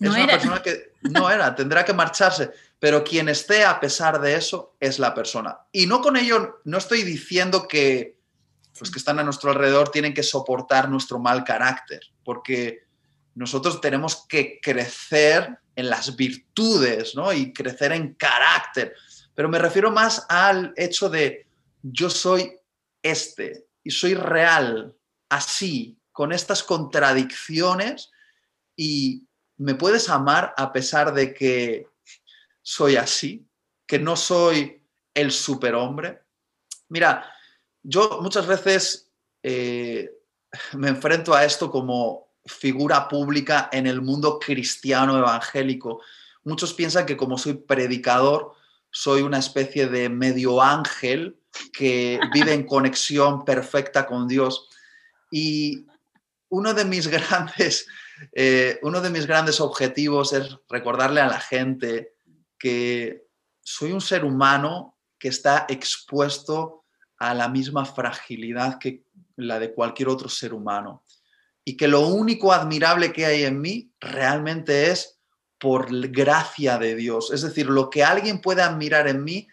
es 0.00 0.08
una 0.08 0.26
persona 0.26 0.62
que 0.62 0.92
no 1.02 1.30
era, 1.30 1.54
tendrá 1.54 1.84
que 1.84 1.92
marcharse. 1.92 2.50
Pero 2.78 3.04
quien 3.04 3.28
esté 3.28 3.64
a 3.64 3.78
pesar 3.78 4.20
de 4.20 4.34
eso 4.34 4.76
es 4.80 4.98
la 4.98 5.14
persona. 5.14 5.58
Y 5.70 5.86
no 5.86 6.00
con 6.00 6.16
ello, 6.16 6.60
no 6.64 6.78
estoy 6.78 7.02
diciendo 7.02 7.68
que 7.68 8.18
los 8.80 8.90
que 8.90 8.98
están 8.98 9.18
a 9.18 9.22
nuestro 9.22 9.50
alrededor 9.50 9.90
tienen 9.90 10.14
que 10.14 10.22
soportar 10.22 10.88
nuestro 10.88 11.18
mal 11.18 11.44
carácter, 11.44 12.00
porque 12.24 12.84
nosotros 13.34 13.80
tenemos 13.80 14.26
que 14.26 14.58
crecer 14.62 15.58
en 15.76 15.90
las 15.90 16.16
virtudes, 16.16 17.14
¿no? 17.14 17.32
Y 17.32 17.52
crecer 17.52 17.92
en 17.92 18.14
carácter 18.14 18.94
pero 19.40 19.48
me 19.48 19.58
refiero 19.58 19.90
más 19.90 20.26
al 20.28 20.74
hecho 20.76 21.08
de 21.08 21.46
yo 21.80 22.10
soy 22.10 22.58
este 23.02 23.68
y 23.82 23.90
soy 23.90 24.12
real, 24.12 24.94
así, 25.30 25.98
con 26.12 26.32
estas 26.32 26.62
contradicciones 26.62 28.10
y 28.76 29.26
me 29.56 29.76
puedes 29.76 30.10
amar 30.10 30.52
a 30.58 30.74
pesar 30.74 31.14
de 31.14 31.32
que 31.32 31.86
soy 32.60 32.96
así, 32.96 33.48
que 33.86 33.98
no 33.98 34.14
soy 34.14 34.82
el 35.14 35.32
superhombre. 35.32 36.20
Mira, 36.90 37.24
yo 37.82 38.18
muchas 38.20 38.46
veces 38.46 39.10
eh, 39.42 40.18
me 40.74 40.88
enfrento 40.88 41.32
a 41.32 41.46
esto 41.46 41.70
como 41.70 42.28
figura 42.44 43.08
pública 43.08 43.70
en 43.72 43.86
el 43.86 44.02
mundo 44.02 44.38
cristiano 44.38 45.16
evangélico. 45.16 46.02
Muchos 46.44 46.74
piensan 46.74 47.06
que 47.06 47.16
como 47.16 47.38
soy 47.38 47.54
predicador, 47.54 48.59
soy 48.90 49.22
una 49.22 49.38
especie 49.38 49.86
de 49.86 50.08
medio 50.08 50.60
ángel 50.60 51.40
que 51.72 52.20
vive 52.32 52.52
en 52.52 52.66
conexión 52.66 53.44
perfecta 53.44 54.06
con 54.06 54.28
Dios. 54.28 54.68
Y 55.30 55.86
uno 56.48 56.74
de 56.74 56.84
mis 56.84 57.06
grandes, 57.08 57.86
eh, 58.32 58.78
uno 58.82 59.00
de 59.00 59.10
mis 59.10 59.26
grandes 59.26 59.60
objetivos 59.60 60.32
es 60.32 60.56
recordarle 60.68 61.20
a 61.20 61.28
la 61.28 61.40
gente 61.40 62.14
que 62.58 63.26
soy 63.62 63.92
un 63.92 64.00
ser 64.00 64.24
humano 64.24 64.98
que 65.18 65.28
está 65.28 65.66
expuesto 65.68 66.84
a 67.18 67.34
la 67.34 67.48
misma 67.48 67.84
fragilidad 67.84 68.78
que 68.78 69.04
la 69.36 69.58
de 69.58 69.72
cualquier 69.72 70.08
otro 70.08 70.28
ser 70.28 70.54
humano. 70.54 71.04
Y 71.64 71.76
que 71.76 71.88
lo 71.88 72.00
único 72.08 72.52
admirable 72.52 73.12
que 73.12 73.26
hay 73.26 73.44
en 73.44 73.60
mí 73.60 73.92
realmente 74.00 74.90
es 74.90 75.19
por 75.60 75.88
gracia 76.10 76.78
de 76.78 76.96
Dios. 76.96 77.30
Es 77.32 77.42
decir, 77.42 77.66
lo 77.66 77.90
que 77.90 78.02
alguien 78.02 78.40
puede 78.40 78.62
admirar 78.62 79.06
en 79.06 79.22
mí 79.22 79.46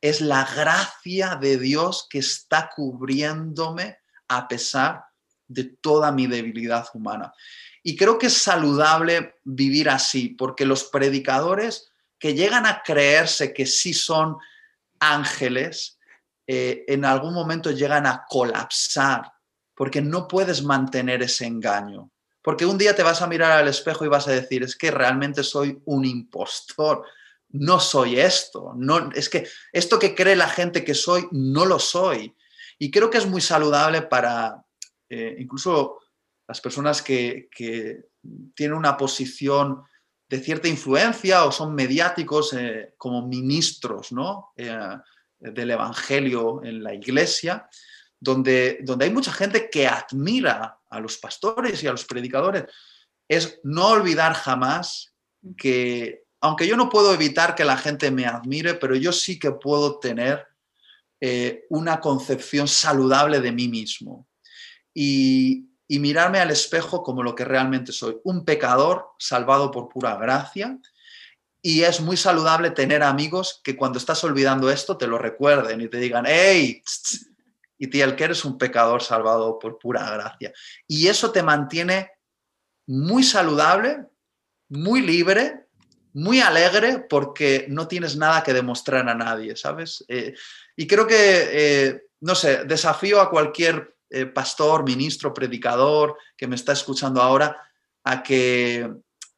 es 0.00 0.20
la 0.20 0.44
gracia 0.44 1.36
de 1.36 1.56
Dios 1.56 2.06
que 2.10 2.18
está 2.18 2.68
cubriéndome 2.74 3.98
a 4.28 4.48
pesar 4.48 5.04
de 5.46 5.64
toda 5.80 6.12
mi 6.12 6.26
debilidad 6.26 6.86
humana. 6.92 7.32
Y 7.82 7.96
creo 7.96 8.18
que 8.18 8.26
es 8.26 8.36
saludable 8.36 9.36
vivir 9.44 9.88
así, 9.88 10.30
porque 10.30 10.66
los 10.66 10.84
predicadores 10.84 11.90
que 12.18 12.34
llegan 12.34 12.66
a 12.66 12.82
creerse 12.82 13.54
que 13.54 13.66
sí 13.66 13.94
son 13.94 14.36
ángeles, 14.98 15.98
eh, 16.46 16.84
en 16.88 17.04
algún 17.04 17.34
momento 17.34 17.70
llegan 17.70 18.06
a 18.06 18.24
colapsar 18.28 19.32
porque 19.74 20.00
no 20.00 20.28
puedes 20.28 20.62
mantener 20.62 21.22
ese 21.22 21.46
engaño. 21.46 22.11
Porque 22.42 22.66
un 22.66 22.76
día 22.76 22.94
te 22.94 23.02
vas 23.02 23.22
a 23.22 23.26
mirar 23.26 23.52
al 23.52 23.68
espejo 23.68 24.04
y 24.04 24.08
vas 24.08 24.26
a 24.26 24.32
decir, 24.32 24.62
es 24.62 24.76
que 24.76 24.90
realmente 24.90 25.44
soy 25.44 25.80
un 25.84 26.04
impostor, 26.04 27.04
no 27.50 27.78
soy 27.78 28.18
esto, 28.18 28.72
no, 28.76 29.10
es 29.14 29.28
que 29.28 29.46
esto 29.72 29.98
que 29.98 30.14
cree 30.14 30.34
la 30.34 30.48
gente 30.48 30.84
que 30.84 30.94
soy, 30.94 31.28
no 31.30 31.64
lo 31.64 31.78
soy. 31.78 32.34
Y 32.78 32.90
creo 32.90 33.10
que 33.10 33.18
es 33.18 33.26
muy 33.26 33.40
saludable 33.40 34.02
para 34.02 34.64
eh, 35.08 35.36
incluso 35.38 36.00
las 36.48 36.60
personas 36.60 37.00
que, 37.00 37.48
tienen 38.54 38.76
una 38.76 38.96
posición 38.96 39.82
de 40.28 40.38
cierta 40.38 40.68
influencia 40.68 41.44
o 41.44 41.50
son 41.50 41.74
mediáticos 41.74 42.52
eh, 42.52 42.94
como 42.96 43.26
ministros 43.26 44.12
¿no? 44.12 44.52
del 44.56 45.70
Evangelio 45.72 46.62
en 46.62 46.84
la 46.84 46.94
iglesia, 46.94 47.68
donde, 48.22 48.78
donde 48.82 49.06
hay 49.06 49.10
mucha 49.10 49.32
gente 49.32 49.68
que 49.68 49.88
admira 49.88 50.78
a 50.88 51.00
los 51.00 51.18
pastores 51.18 51.82
y 51.82 51.88
a 51.88 51.90
los 51.90 52.04
predicadores, 52.04 52.64
es 53.28 53.58
no 53.64 53.88
olvidar 53.88 54.34
jamás 54.34 55.12
que, 55.56 56.22
aunque 56.40 56.68
yo 56.68 56.76
no 56.76 56.88
puedo 56.88 57.12
evitar 57.12 57.56
que 57.56 57.64
la 57.64 57.76
gente 57.76 58.12
me 58.12 58.26
admire, 58.26 58.74
pero 58.74 58.94
yo 58.94 59.12
sí 59.12 59.40
que 59.40 59.50
puedo 59.50 59.98
tener 59.98 60.46
eh, 61.20 61.64
una 61.68 61.98
concepción 61.98 62.68
saludable 62.68 63.40
de 63.40 63.50
mí 63.50 63.66
mismo. 63.66 64.28
Y, 64.94 65.70
y 65.88 65.98
mirarme 65.98 66.38
al 66.38 66.52
espejo 66.52 67.02
como 67.02 67.24
lo 67.24 67.34
que 67.34 67.44
realmente 67.44 67.90
soy, 67.90 68.18
un 68.22 68.44
pecador 68.44 69.08
salvado 69.18 69.72
por 69.72 69.88
pura 69.88 70.14
gracia, 70.14 70.78
y 71.60 71.82
es 71.82 72.00
muy 72.00 72.16
saludable 72.16 72.70
tener 72.70 73.02
amigos 73.02 73.60
que 73.64 73.76
cuando 73.76 73.98
estás 73.98 74.22
olvidando 74.22 74.70
esto 74.70 74.96
te 74.96 75.06
lo 75.08 75.18
recuerden 75.18 75.80
y 75.80 75.88
te 75.88 75.98
digan, 75.98 76.24
hey, 76.26 76.82
y 77.82 77.88
tío, 77.88 78.14
que 78.14 78.22
eres 78.22 78.44
un 78.44 78.58
pecador 78.58 79.02
salvado 79.02 79.58
por 79.58 79.76
pura 79.76 80.08
gracia. 80.08 80.52
Y 80.86 81.08
eso 81.08 81.32
te 81.32 81.42
mantiene 81.42 82.12
muy 82.86 83.24
saludable, 83.24 84.04
muy 84.68 85.00
libre, 85.00 85.66
muy 86.12 86.38
alegre 86.40 87.00
porque 87.10 87.66
no 87.68 87.88
tienes 87.88 88.16
nada 88.16 88.44
que 88.44 88.52
demostrar 88.52 89.08
a 89.08 89.16
nadie, 89.16 89.56
¿sabes? 89.56 90.04
Eh, 90.06 90.32
y 90.76 90.86
creo 90.86 91.08
que, 91.08 91.16
eh, 91.16 92.02
no 92.20 92.36
sé, 92.36 92.62
desafío 92.66 93.20
a 93.20 93.28
cualquier 93.28 93.96
eh, 94.10 94.26
pastor, 94.26 94.84
ministro, 94.84 95.34
predicador 95.34 96.16
que 96.36 96.46
me 96.46 96.54
está 96.54 96.74
escuchando 96.74 97.20
ahora 97.20 97.60
a 98.04 98.22
que, 98.22 98.88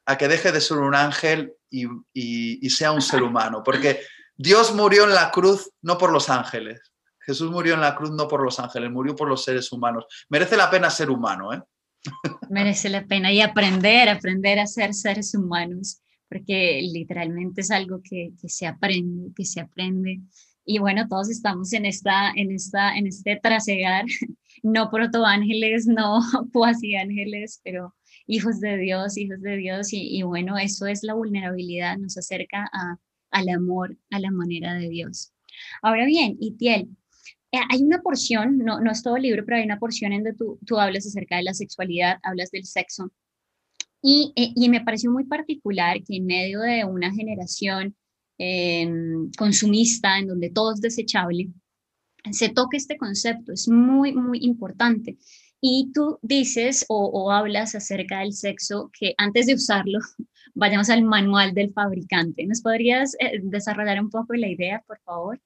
a 0.04 0.18
que 0.18 0.28
deje 0.28 0.52
de 0.52 0.60
ser 0.60 0.76
un 0.76 0.94
ángel 0.94 1.54
y, 1.70 2.68
sea 2.68 2.92
un 2.92 3.00
ser 3.00 3.22
humano, 3.22 3.62
porque 3.64 4.02
Dios 4.36 4.74
murió 4.74 5.04
en 5.04 5.14
la 5.14 5.30
cruz 5.30 5.70
no 5.80 5.96
por 5.96 6.12
los 6.12 6.28
ángeles. 6.28 6.93
Jesús 7.26 7.50
murió 7.50 7.74
en 7.74 7.80
la 7.80 7.94
cruz 7.94 8.10
no 8.10 8.28
por 8.28 8.42
los 8.42 8.58
ángeles, 8.60 8.90
murió 8.90 9.14
por 9.14 9.28
los 9.28 9.44
seres 9.44 9.70
humanos. 9.72 10.06
Merece 10.28 10.56
la 10.56 10.70
pena 10.70 10.90
ser 10.90 11.10
humano, 11.10 11.52
¿eh? 11.52 11.62
Merece 12.50 12.88
la 12.88 13.04
pena 13.06 13.32
y 13.32 13.40
aprender, 13.40 14.08
aprender 14.08 14.58
a 14.58 14.66
ser 14.66 14.94
seres 14.94 15.34
humanos, 15.34 16.00
porque 16.28 16.80
literalmente 16.82 17.62
es 17.62 17.70
algo 17.70 18.00
que, 18.02 18.32
que 18.40 18.48
se 18.48 18.66
aprende, 18.66 19.32
que 19.34 19.44
se 19.44 19.60
aprende. 19.60 20.20
Y 20.66 20.78
bueno, 20.78 21.06
todos 21.08 21.30
estamos 21.30 21.72
en, 21.72 21.86
esta, 21.86 22.30
en, 22.34 22.50
esta, 22.50 22.96
en 22.96 23.06
este 23.06 23.38
trasegar, 23.42 24.04
no 24.62 24.90
protoángeles, 24.90 25.86
no 25.86 26.20
cuasi 26.52 26.96
ángeles, 26.96 27.60
pero 27.62 27.94
hijos 28.26 28.60
de 28.60 28.78
Dios, 28.78 29.18
hijos 29.18 29.40
de 29.40 29.56
Dios, 29.56 29.88
y, 29.92 30.22
bueno, 30.22 30.56
eso 30.56 30.86
es 30.86 31.02
la 31.02 31.14
vulnerabilidad, 31.14 31.98
nos 31.98 32.16
acerca 32.16 32.68
a, 32.72 32.96
al 33.30 33.48
amor, 33.50 33.96
a 34.10 34.18
la 34.18 34.30
manera 34.30 34.74
de 34.74 34.88
Dios. 34.88 35.32
Ahora 35.82 36.06
bien, 36.06 36.36
Itiel, 36.40 36.88
hay 37.56 37.82
una 37.82 38.00
porción, 38.02 38.58
no, 38.58 38.80
no 38.80 38.90
es 38.90 39.02
todo 39.02 39.16
el 39.16 39.22
libro, 39.22 39.44
pero 39.44 39.58
hay 39.58 39.64
una 39.64 39.78
porción 39.78 40.12
en 40.12 40.24
donde 40.24 40.38
tú, 40.38 40.58
tú 40.66 40.78
hablas 40.78 41.06
acerca 41.06 41.36
de 41.36 41.42
la 41.42 41.54
sexualidad, 41.54 42.18
hablas 42.22 42.50
del 42.50 42.64
sexo, 42.64 43.12
y, 44.06 44.32
eh, 44.36 44.52
y 44.54 44.68
me 44.68 44.82
pareció 44.82 45.10
muy 45.10 45.24
particular 45.24 46.02
que 46.04 46.16
en 46.16 46.26
medio 46.26 46.60
de 46.60 46.84
una 46.84 47.10
generación 47.10 47.96
em, 48.36 49.30
consumista, 49.38 50.18
en 50.18 50.28
donde 50.28 50.50
todo 50.50 50.74
es 50.74 50.80
desechable, 50.82 51.48
se 52.30 52.50
toque 52.50 52.76
este 52.76 52.98
concepto, 52.98 53.52
es 53.52 53.66
muy, 53.66 54.12
muy 54.12 54.40
importante. 54.42 55.16
Y 55.60 55.90
tú 55.94 56.18
dices 56.20 56.84
o, 56.88 57.32
hablas 57.32 57.74
acerca 57.74 58.18
del 58.18 58.34
sexo 58.34 58.90
que 58.92 59.14
antes 59.16 59.46
de 59.46 59.54
usarlo, 59.54 59.98
vayamos 60.54 60.90
al 60.90 61.02
manual 61.02 61.54
del 61.54 61.72
fabricante. 61.72 62.44
¿Nos 62.44 62.60
podrías 62.60 63.14
eh, 63.20 63.40
desarrollar 63.42 64.02
un 64.02 64.10
poco 64.10 64.34
la 64.34 64.48
idea, 64.48 64.84
por 64.86 65.00
favor? 65.00 65.40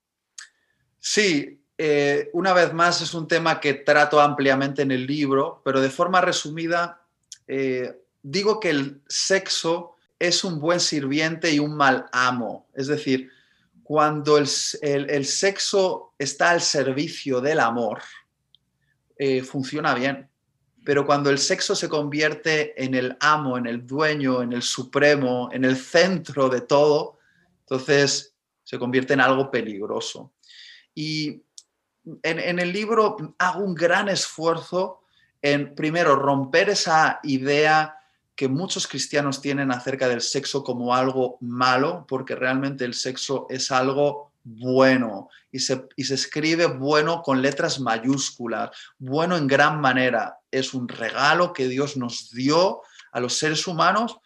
Sí, 0.98 1.60
eh, 1.78 2.28
una 2.32 2.52
vez 2.52 2.72
más 2.74 3.00
es 3.00 3.14
un 3.14 3.28
tema 3.28 3.60
que 3.60 3.72
trato 3.74 4.20
ampliamente 4.20 4.82
en 4.82 4.90
el 4.90 5.06
libro, 5.06 5.62
pero 5.64 5.80
de 5.80 5.90
forma 5.90 6.20
resumida, 6.20 7.00
eh, 7.46 8.02
digo 8.20 8.58
que 8.58 8.70
el 8.70 9.00
sexo 9.08 9.94
es 10.18 10.42
un 10.42 10.58
buen 10.58 10.80
sirviente 10.80 11.52
y 11.52 11.60
un 11.60 11.76
mal 11.76 12.06
amo. 12.10 12.66
Es 12.74 12.88
decir, 12.88 13.30
cuando 13.84 14.36
el 14.36 14.46
sexo 15.24 16.14
está 16.18 16.50
al 16.50 16.60
servicio 16.60 17.40
del 17.40 17.60
amor, 17.60 18.02
eh, 19.16 19.42
funciona 19.42 19.94
bien. 19.94 20.28
Pero 20.84 21.06
cuando 21.06 21.30
el 21.30 21.38
sexo 21.38 21.74
se 21.74 21.88
convierte 21.88 22.82
en 22.82 22.94
el 22.94 23.16
amo, 23.20 23.58
en 23.58 23.66
el 23.66 23.86
dueño, 23.86 24.42
en 24.42 24.52
el 24.52 24.62
supremo, 24.62 25.48
en 25.52 25.64
el 25.64 25.76
centro 25.76 26.48
de 26.48 26.62
todo, 26.62 27.18
entonces 27.60 28.34
se 28.64 28.78
convierte 28.78 29.12
en 29.14 29.20
algo 29.20 29.50
peligroso. 29.50 30.32
Y 30.94 31.42
en, 32.22 32.58
el 32.58 32.72
libro 32.72 33.16
hago 33.38 33.60
un 33.60 33.74
gran 33.74 34.08
esfuerzo 34.08 35.00
en, 35.42 35.74
primero, 35.74 36.16
romper 36.16 36.70
esa 36.70 37.20
idea 37.22 37.96
que 38.34 38.48
muchos 38.48 38.86
cristianos 38.86 39.40
tienen 39.40 39.72
acerca 39.72 40.08
del 40.08 40.20
sexo 40.20 40.62
como 40.62 40.94
algo 40.94 41.38
malo, 41.40 42.06
porque 42.08 42.34
realmente 42.34 42.84
el 42.84 42.94
sexo 42.94 43.46
es 43.50 43.70
algo 43.70 44.32
bueno 44.44 45.28
y 45.50 45.58
se, 45.58 45.88
escribe 45.96 46.66
bueno 46.66 47.22
con 47.22 47.42
letras 47.42 47.80
mayúsculas, 47.80 48.70
bueno 48.98 49.36
en 49.36 49.46
gran 49.46 49.80
manera. 49.80 50.38
Es 50.50 50.74
un 50.74 50.88
regalo 50.88 51.52
que 51.52 51.68
Dios 51.68 51.96
nos 51.96 52.30
dio 52.30 52.82
a 53.12 53.20
los 53.20 53.34
seres 53.34 53.66
humanos 53.66 54.18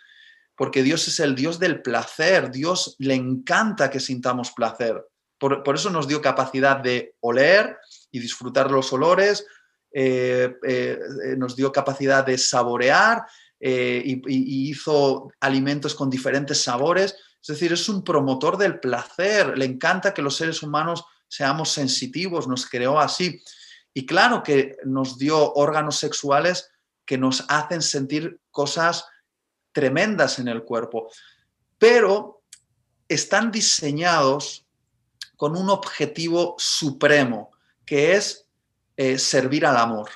porque 0.57 0.83
Dios 0.83 1.09
es 1.09 1.18
el 1.21 1.35
Dios 1.35 1.59
del 1.59 1.83
placer, 1.83 2.51
Dios 2.51 2.95
le 2.99 3.14
encanta 3.14 3.90
que 3.90 4.01
sintamos 4.01 4.53
placer. 4.53 5.03
Por, 5.42 5.74
eso 5.74 5.90
nos 5.90 6.07
dio 6.07 6.22
capacidad 6.22 6.76
de 6.76 7.16
oler 7.18 7.76
y 8.12 8.20
disfrutar 8.20 8.70
los 8.70 8.92
olores, 8.92 9.44
eh, 9.92 10.55
eh, 10.64 10.98
nos 11.37 11.57
dio 11.57 11.72
capacidad 11.72 12.24
de 12.24 12.38
saborear 12.38 13.26
eh, 13.59 14.02
y 14.05 14.70
hizo 14.70 15.33
alimentos 15.40 15.96
con 15.96 16.09
diferentes 16.09 16.62
sabores. 16.62 17.16
Es 17.40 17.48
decir, 17.48 17.72
es 17.72 17.88
un 17.88 18.05
promotor 18.05 18.57
del 18.57 18.78
placer, 18.78 19.59
le 19.59 19.64
encanta 19.64 20.14
que 20.14 20.22
los 20.22 20.37
seres 20.37 20.62
humanos 20.62 21.05
seamos 21.26 21.72
sensitivos, 21.72 22.46
nos 22.46 22.64
creó 22.66 23.00
así. 23.00 23.42
Y 23.92 24.07
claro 24.07 24.44
que 24.44 24.76
nos 24.85 25.18
dio 25.18 25.55
órganos 25.55 25.98
sexuales 25.98 26.70
que 27.05 27.18
nos 27.18 27.44
hacen 27.48 27.83
sentir 27.83 28.38
cosas 28.52 29.07
tremendas 29.72 30.38
en 30.38 30.46
el 30.46 30.62
cuerpo, 30.62 31.11
pero 31.78 32.44
están 33.09 33.50
diseñados 33.50 34.62
con 35.42 35.57
un 35.57 35.70
objetivo 35.70 36.55
supremo, 36.57 37.50
que 37.85 38.12
es 38.12 38.46
eh, 38.96 39.18
servir 39.18 39.66
al 39.66 39.76
amor. 39.76 40.09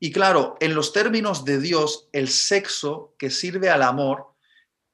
Y 0.00 0.10
claro, 0.10 0.56
en 0.60 0.74
los 0.74 0.94
términos 0.94 1.44
de 1.44 1.60
Dios, 1.60 2.08
el 2.12 2.30
sexo 2.30 3.14
que 3.18 3.28
sirve 3.28 3.68
al 3.68 3.82
amor 3.82 4.28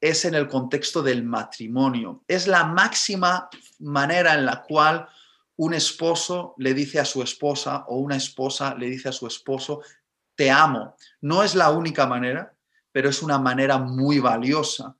es 0.01 0.25
en 0.25 0.35
el 0.35 0.48
contexto 0.48 1.01
del 1.01 1.22
matrimonio. 1.22 2.25
Es 2.27 2.48
la 2.48 2.64
máxima 2.64 3.48
manera 3.79 4.35
en 4.35 4.46
la 4.46 4.62
cual 4.62 5.09
un 5.55 5.75
esposo 5.75 6.57
le 6.59 6.75
dice 6.75 6.98
a 6.98 7.05
su 7.05 7.22
esposa 7.22 7.85
o 7.87 7.98
una 7.98 8.16
esposa 8.16 8.75
le 8.75 8.87
dice 8.87 9.11
a 9.11 9.12
su 9.12 9.29
esposo, 9.29 9.83
te 10.35 10.51
amo. 10.51 10.96
No 11.20 11.44
es 11.44 11.55
la 11.55 11.70
única 11.70 12.05
manera, 12.09 12.53
pero 12.90 13.09
es 13.09 13.22
una 13.22 13.38
manera 13.38 13.79
muy 13.79 14.18
valiosa. 14.18 14.96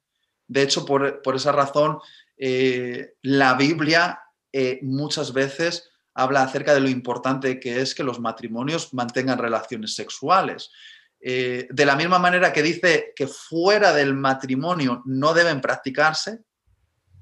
De 0.47 0.63
hecho, 0.63 0.87
por, 0.87 1.21
esa 1.35 1.51
razón, 1.51 1.99
eh, 2.37 3.15
la 3.23 3.55
Biblia 3.55 4.21
eh, 4.53 4.79
muchas 4.83 5.33
veces 5.33 5.91
habla 6.15 6.43
acerca 6.43 6.75
de 6.75 6.81
lo 6.81 6.89
importante 6.89 7.59
que 7.59 7.81
es 7.81 7.95
que 7.95 8.05
los 8.05 8.21
matrimonios 8.21 8.93
mantengan 8.93 9.39
relaciones 9.39 9.95
sexuales. 9.95 10.71
Eh, 11.21 11.69
de 11.71 11.87
la 11.87 11.97
misma 11.97 12.19
manera 12.19 12.53
que 12.53 12.63
dice 12.63 13.13
que 13.15 13.29
fuera 13.29 13.93
del 13.93 14.15
matrimonio 14.15 15.03
no 15.07 15.33
deben 15.33 15.61
practicarse 15.61 16.41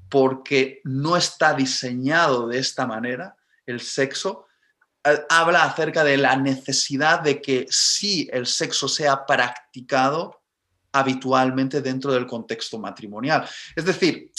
porque 0.09 0.81
no 0.85 1.17
está 1.17 1.55
diseñado 1.55 2.49
de 2.49 2.59
esta 2.59 2.87
manera 2.87 3.37
el 3.67 3.81
sexo, 3.81 4.47
eh, 5.05 5.21
habla 5.29 5.65
acerca 5.65 6.03
de 6.03 6.17
la 6.17 6.35
necesidad 6.37 7.21
de 7.21 7.41
que 7.41 7.67
sí 7.71 8.29
el 8.33 8.47
sexo 8.47 8.89
sea 8.89 9.25
practicado 9.25 10.41
habitualmente 10.93 11.81
dentro 11.81 12.13
del 12.13 12.27
contexto 12.27 12.79
matrimonial. 12.79 13.49
Es 13.77 13.85
decir, 13.85 14.30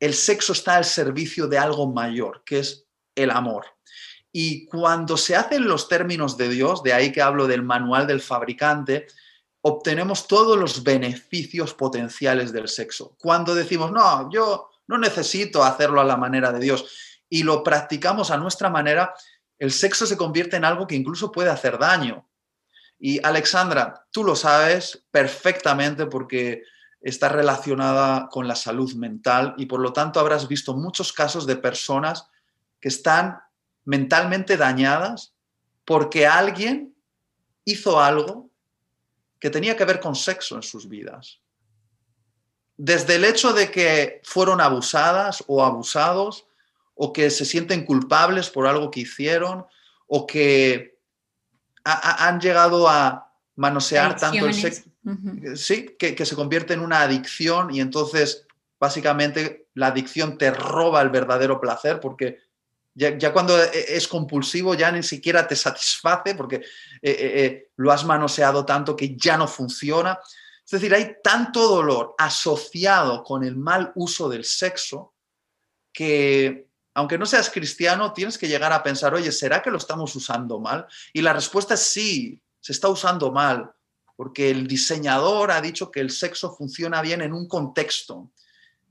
el 0.00 0.14
sexo 0.14 0.52
está 0.52 0.76
al 0.76 0.84
servicio 0.84 1.46
de 1.46 1.58
algo 1.58 1.86
mayor, 1.86 2.42
que 2.44 2.58
es 2.60 2.86
el 3.14 3.30
amor. 3.30 3.66
Y 4.32 4.66
cuando 4.66 5.16
se 5.16 5.36
hacen 5.36 5.68
los 5.68 5.88
términos 5.88 6.36
de 6.36 6.48
Dios, 6.48 6.82
de 6.82 6.92
ahí 6.92 7.12
que 7.12 7.22
hablo 7.22 7.46
del 7.46 7.62
manual 7.62 8.06
del 8.06 8.20
fabricante, 8.20 9.06
obtenemos 9.62 10.26
todos 10.26 10.58
los 10.58 10.82
beneficios 10.82 11.74
potenciales 11.74 12.52
del 12.52 12.68
sexo. 12.68 13.16
Cuando 13.18 13.54
decimos, 13.54 13.92
no, 13.92 14.30
yo 14.30 14.70
no 14.86 14.98
necesito 14.98 15.62
hacerlo 15.62 16.00
a 16.00 16.04
la 16.04 16.16
manera 16.16 16.50
de 16.50 16.60
Dios 16.60 17.20
y 17.28 17.42
lo 17.42 17.62
practicamos 17.62 18.30
a 18.30 18.38
nuestra 18.38 18.70
manera, 18.70 19.14
el 19.58 19.70
sexo 19.70 20.06
se 20.06 20.16
convierte 20.16 20.56
en 20.56 20.64
algo 20.64 20.86
que 20.86 20.96
incluso 20.96 21.30
puede 21.30 21.50
hacer 21.50 21.78
daño. 21.78 22.26
Y 22.98 23.24
Alexandra, 23.24 24.06
tú 24.10 24.24
lo 24.24 24.34
sabes 24.34 25.06
perfectamente 25.10 26.06
porque 26.06 26.62
está 27.00 27.28
relacionada 27.28 28.28
con 28.28 28.46
la 28.46 28.54
salud 28.54 28.92
mental 28.94 29.54
y 29.56 29.66
por 29.66 29.80
lo 29.80 29.92
tanto 29.92 30.20
habrás 30.20 30.48
visto 30.48 30.74
muchos 30.74 31.12
casos 31.12 31.46
de 31.46 31.56
personas 31.56 32.28
que 32.78 32.88
están 32.88 33.40
mentalmente 33.84 34.56
dañadas 34.56 35.34
porque 35.84 36.26
alguien 36.26 36.94
hizo 37.64 38.00
algo 38.00 38.50
que 39.38 39.50
tenía 39.50 39.76
que 39.76 39.84
ver 39.84 40.00
con 40.00 40.14
sexo 40.14 40.56
en 40.56 40.62
sus 40.62 40.88
vidas. 40.88 41.40
Desde 42.76 43.16
el 43.16 43.24
hecho 43.24 43.52
de 43.52 43.70
que 43.70 44.20
fueron 44.24 44.60
abusadas 44.60 45.42
o 45.46 45.64
abusados, 45.64 46.46
o 46.94 47.12
que 47.12 47.30
se 47.30 47.46
sienten 47.46 47.84
culpables 47.84 48.50
por 48.50 48.66
algo 48.66 48.90
que 48.90 49.00
hicieron, 49.00 49.66
o 50.06 50.26
que 50.26 50.98
han 51.84 52.40
llegado 52.40 52.88
a 52.88 53.32
manosear 53.56 54.16
tanto 54.16 54.46
el 54.46 54.54
sexo, 54.54 54.89
sí, 55.54 55.96
que, 55.98 56.26
se 56.26 56.36
convierte 56.36 56.74
en 56.74 56.80
una 56.80 57.02
adicción 57.02 57.74
y 57.74 57.80
entonces 57.80 58.46
básicamente 58.78 59.68
la 59.74 59.88
adicción 59.88 60.38
te 60.38 60.50
roba 60.50 61.00
el 61.00 61.10
verdadero 61.10 61.60
placer 61.60 62.00
porque 62.00 62.38
ya, 62.94 63.32
cuando 63.32 63.58
e, 63.62 63.96
es 63.96 64.08
compulsivo 64.08 64.74
ya 64.74 64.90
ni 64.92 65.02
siquiera 65.02 65.46
te 65.46 65.56
satisface 65.56 66.34
porque 66.34 66.56
eh, 66.56 66.62
eh, 67.02 67.44
eh, 67.44 67.70
lo 67.76 67.92
has 67.92 68.04
manoseado 68.04 68.64
tanto 68.64 68.96
que 68.96 69.16
ya 69.16 69.36
no 69.36 69.48
funciona. 69.48 70.18
Es 70.64 70.70
decir, 70.70 70.94
hay 70.94 71.16
tanto 71.22 71.66
dolor 71.66 72.14
asociado 72.18 73.24
con 73.24 73.42
el 73.42 73.56
mal 73.56 73.92
uso 73.94 74.28
del 74.28 74.44
sexo 74.44 75.14
que, 75.92 76.68
aunque 76.94 77.18
no 77.18 77.26
seas 77.26 77.50
cristiano, 77.50 78.12
tienes 78.12 78.38
que 78.38 78.48
llegar 78.48 78.72
a 78.72 78.82
pensar, 78.82 79.14
oye, 79.14 79.32
¿será 79.32 79.62
que 79.62 79.70
lo 79.70 79.78
estamos 79.78 80.14
usando 80.14 80.60
mal? 80.60 80.86
Y 81.12 81.22
la 81.22 81.32
respuesta 81.32 81.74
es 81.74 81.80
sí, 81.80 82.40
se 82.60 82.72
está 82.72 82.88
usando 82.88 83.32
mal, 83.32 83.72
porque 84.20 84.50
el 84.50 84.66
diseñador 84.66 85.50
ha 85.50 85.62
dicho 85.62 85.90
que 85.90 86.00
el 86.00 86.10
sexo 86.10 86.54
funciona 86.54 87.00
bien 87.00 87.22
en 87.22 87.32
un 87.32 87.48
contexto, 87.48 88.32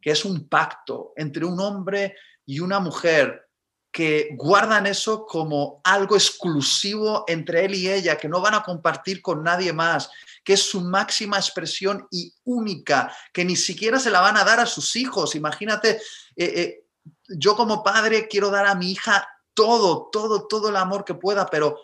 que 0.02 0.10
es 0.10 0.26
un 0.26 0.50
pacto 0.50 1.13
entre 1.15 1.46
un 1.46 1.60
hombre 1.60 2.15
y 2.48 2.60
una 2.62 2.80
mujer 2.80 3.48
que 3.92 4.30
guardan 4.36 4.88
eso 4.88 5.28
como 5.28 5.82
algo 5.84 6.15
exclusivo 6.15 7.26
entre 7.28 7.65
él 7.65 7.76
y 7.76 7.92
ella, 7.92 8.18
que 8.18 8.28
no 8.28 8.42
van 8.42 8.56
a 8.56 8.63
compartir 8.63 9.22
con 9.22 9.44
nadie 9.44 9.72
más, 9.72 10.10
que 10.44 10.54
es 10.54 10.63
su 10.63 10.82
máxima 10.82 11.38
expresión 11.38 12.08
y 12.10 12.34
única, 12.46 13.15
que 13.32 13.46
ni 13.46 13.56
siquiera 13.56 14.00
se 14.00 14.10
la 14.10 14.22
van 14.22 14.36
a 14.36 14.44
dar 14.44 14.60
a 14.60 14.65
sus 14.65 14.96
hijos. 14.96 15.36
Imagínate, 15.36 16.02
eh, 16.36 16.54
eh, 16.56 16.86
yo 17.28 17.56
como 17.56 17.84
padre 17.84 18.28
quiero 18.28 18.50
dar 18.50 18.65
a 18.65 18.74
mi 18.74 18.94
hija 18.94 19.30
todo, 19.54 20.10
todo, 20.12 20.48
todo 20.48 20.70
el 20.70 20.76
amor 20.76 21.06
que 21.06 21.13
pueda, 21.13 21.46
pero 21.46 21.80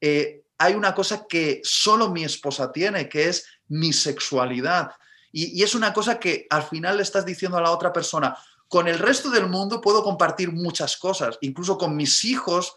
eh, 0.00 0.39
hay 0.60 0.74
una 0.74 0.94
cosa 0.94 1.26
que 1.26 1.60
solo 1.64 2.10
mi 2.10 2.22
esposa 2.22 2.70
tiene, 2.70 3.08
que 3.08 3.28
es 3.28 3.46
mi 3.68 3.92
sexualidad. 3.92 4.92
y 5.32 5.62
es 5.62 5.76
una 5.76 5.92
cosa 5.92 6.18
que 6.18 6.48
al 6.50 6.64
final 6.64 6.96
le 6.96 7.04
estás 7.04 7.24
diciendo 7.24 7.56
a 7.56 7.60
la 7.60 7.70
otra 7.70 7.92
persona, 7.92 8.36
con 8.70 8.86
el 8.86 9.00
resto 9.00 9.30
del 9.30 9.48
mundo 9.48 9.80
puedo 9.80 10.04
compartir 10.04 10.52
muchas 10.52 10.96
cosas, 10.96 11.38
incluso 11.40 11.76
con 11.76 11.96
mis 11.96 12.24
hijos, 12.24 12.76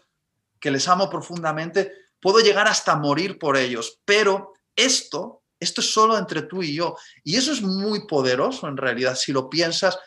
que 0.58 0.72
les 0.72 0.88
amo 0.88 1.08
profundamente, 1.08 1.92
puedo 2.20 2.40
llegar 2.40 2.66
hasta 2.66 2.96
morir 2.96 3.38
por 3.38 3.56
ellos, 3.56 4.00
pero 4.04 4.54
esto, 4.74 5.42
esto 5.60 5.80
es 5.80 5.92
solo 5.92 6.18
entre 6.18 6.42
tú 6.42 6.62
y 6.62 6.74
yo. 6.74 6.96
Y 7.22 7.36
eso 7.36 7.52
es 7.52 7.62
muy 7.62 8.08
poderoso 8.08 8.66
en 8.66 8.76
realidad, 8.76 9.14
si 9.14 9.30
lo 9.30 9.48
piensas, 9.48 9.98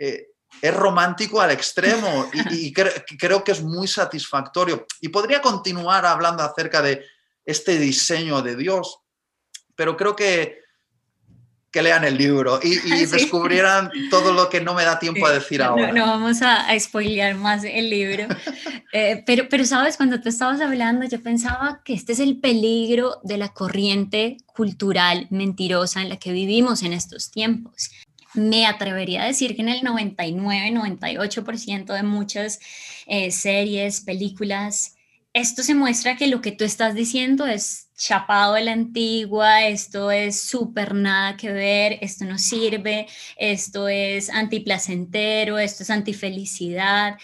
eh, 0.00 0.30
es 0.60 0.74
romántico 0.74 1.40
al 1.40 1.50
extremo 1.50 2.30
y, 2.50 2.72
creo 2.72 3.44
que 3.44 3.52
es 3.52 3.62
muy 3.62 3.86
satisfactorio. 3.86 4.86
Y 5.00 5.08
podría 5.08 5.40
continuar 5.40 6.06
hablando 6.06 6.42
acerca 6.42 6.82
de 6.82 7.04
este 7.44 7.78
diseño 7.78 8.42
de 8.42 8.56
Dios, 8.56 9.00
pero 9.74 9.96
creo 9.96 10.16
que 10.16 10.64
que 11.74 11.82
lean 11.82 12.04
el 12.04 12.16
libro 12.16 12.60
y, 12.62 12.76
descubrieran 13.10 13.90
todo 14.08 14.32
lo 14.32 14.48
que 14.48 14.60
no 14.60 14.74
me 14.74 14.84
da 14.84 15.00
tiempo 15.00 15.26
a 15.26 15.32
decir 15.32 15.60
ahora. 15.60 15.90
No, 15.90 16.06
vamos 16.06 16.40
a, 16.40 16.68
a, 16.68 16.78
spoilear 16.78 17.34
más 17.34 17.64
el 17.64 17.90
libro. 17.90 18.28
Eh, 18.92 19.24
pero, 19.26 19.48
pero, 19.50 19.64
sabes, 19.64 19.96
cuando 19.96 20.20
tú 20.20 20.28
estabas 20.28 20.60
hablando, 20.60 21.04
yo 21.04 21.20
pensaba 21.20 21.82
que 21.84 21.94
este 21.94 22.12
es 22.12 22.20
el 22.20 22.38
peligro 22.38 23.18
de 23.24 23.38
la 23.38 23.48
corriente 23.48 24.36
cultural 24.46 25.26
mentirosa 25.30 26.00
en 26.00 26.10
la 26.10 26.16
que 26.16 26.30
vivimos 26.30 26.84
en 26.84 26.92
estos 26.92 27.32
tiempos. 27.32 27.90
Me 28.34 28.66
atrevería 28.66 29.22
a 29.22 29.26
decir 29.26 29.56
que 29.56 29.62
en 29.62 29.68
el 29.68 29.82
99-98% 29.82 31.94
de 31.94 32.02
muchas 32.02 32.58
eh, 33.06 33.30
series, 33.30 34.00
películas, 34.00 34.96
esto 35.32 35.62
se 35.62 35.74
muestra 35.74 36.16
que 36.16 36.26
lo 36.28 36.40
que 36.40 36.52
tú 36.52 36.64
estás 36.64 36.94
diciendo 36.94 37.46
es 37.46 37.90
chapado 37.96 38.54
de 38.54 38.64
la 38.64 38.72
antigua, 38.72 39.66
esto 39.66 40.10
es 40.10 40.40
súper 40.40 40.94
nada 40.94 41.36
que 41.36 41.52
ver, 41.52 41.98
esto 42.00 42.24
no 42.24 42.38
sirve, 42.38 43.06
esto 43.36 43.88
es 43.88 44.30
antiplacentero, 44.30 45.58
esto 45.58 45.82
es 45.82 45.90
antifelicidad. 45.90 47.18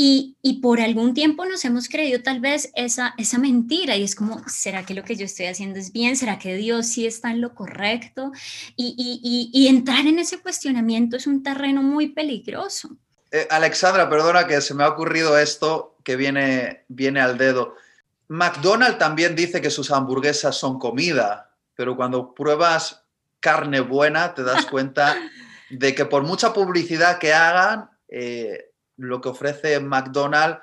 Y, 0.00 0.36
y, 0.42 0.60
por 0.60 0.80
algún 0.80 1.12
tiempo 1.12 1.44
nos 1.44 1.64
hemos 1.64 1.88
creído 1.88 2.22
tal 2.22 2.38
vez 2.38 2.70
esa, 2.76 3.14
esa 3.18 3.36
mentira 3.36 3.96
y 3.96 4.04
es 4.04 4.14
como, 4.14 4.40
¿será 4.48 4.86
que 4.86 4.94
lo 4.94 5.02
que 5.02 5.16
yo 5.16 5.24
estoy 5.24 5.46
haciendo 5.46 5.80
es 5.80 5.92
bien? 5.92 6.16
¿Será 6.16 6.38
que 6.38 6.54
Dios 6.54 6.86
sí 6.86 7.04
está 7.04 7.32
en 7.32 7.40
lo 7.40 7.52
correcto? 7.52 8.30
Y, 8.76 8.94
y, 8.96 9.50
y 9.52 9.66
entrar 9.66 10.06
en 10.06 10.20
ese 10.20 10.38
cuestionamiento 10.38 11.16
es 11.16 11.26
un 11.26 11.42
terreno 11.42 11.82
muy 11.82 12.10
peligroso. 12.10 12.90
Eh, 13.32 13.48
Alexandra, 13.50 14.08
perdona 14.08 14.46
que 14.46 14.60
se 14.60 14.72
me 14.72 14.84
ha 14.84 14.88
ocurrido 14.88 15.36
esto 15.36 15.96
que 16.04 16.14
viene, 16.14 16.84
viene 16.86 17.20
al 17.20 17.36
dedo. 17.36 17.74
McDonald's 18.28 18.98
también 18.98 19.34
dice 19.34 19.60
que 19.60 19.68
sus 19.68 19.90
hamburguesas 19.90 20.56
son 20.56 20.78
comida, 20.78 21.50
pero 21.74 21.96
cuando 21.96 22.34
pruebas 22.34 23.02
carne 23.40 23.80
buena 23.80 24.32
te 24.32 24.44
das 24.44 24.64
cuenta 24.70 25.16
de 25.70 25.92
que 25.96 26.04
por 26.04 26.22
mucha 26.22 26.52
publicidad 26.52 27.18
que 27.18 27.34
hagan, 27.34 27.90
eh, 28.08 28.67
lo 28.98 29.20
que 29.20 29.30
ofrece 29.30 29.80
McDonald's, 29.80 30.60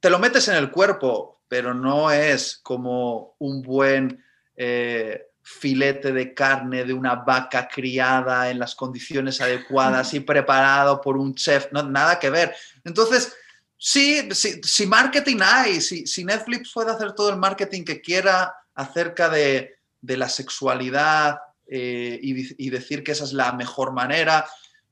te 0.00 0.10
lo 0.10 0.18
metes 0.18 0.46
en 0.48 0.56
el 0.56 0.70
cuerpo, 0.70 1.40
pero 1.48 1.72
no 1.72 2.10
es 2.10 2.60
como 2.62 3.34
un 3.38 3.62
buen 3.62 4.22
eh, 4.54 5.28
filete 5.42 6.12
de 6.12 6.34
carne 6.34 6.84
de 6.84 6.92
una 6.92 7.14
vaca 7.14 7.66
criada 7.66 8.50
en 8.50 8.58
las 8.58 8.74
condiciones 8.74 9.40
adecuadas 9.40 10.12
y 10.14 10.20
preparado 10.20 11.00
por 11.00 11.16
un 11.16 11.34
chef, 11.34 11.68
no, 11.72 11.82
nada 11.82 12.18
que 12.18 12.30
ver. 12.30 12.54
Entonces, 12.84 13.34
Sí, 13.78 14.28
si 14.32 14.86
marketing 14.86 15.38
hay, 15.42 15.80
si, 15.82 16.24
Netflix 16.24 16.72
puede 16.72 16.92
hacer 16.92 17.12
todo 17.12 17.28
el 17.28 17.36
marketing 17.36 17.84
que 17.84 18.00
quiera 18.00 18.54
acerca 18.74 19.28
de, 19.28 19.74
la 20.00 20.28
sexualidad 20.28 21.38
eh, 21.66 22.18
y, 22.22 22.70
decir 22.70 23.04
que 23.04 23.12
esa 23.12 23.24
es 23.24 23.32
la 23.32 23.52
mejor 23.52 23.92
manera, 23.92 24.48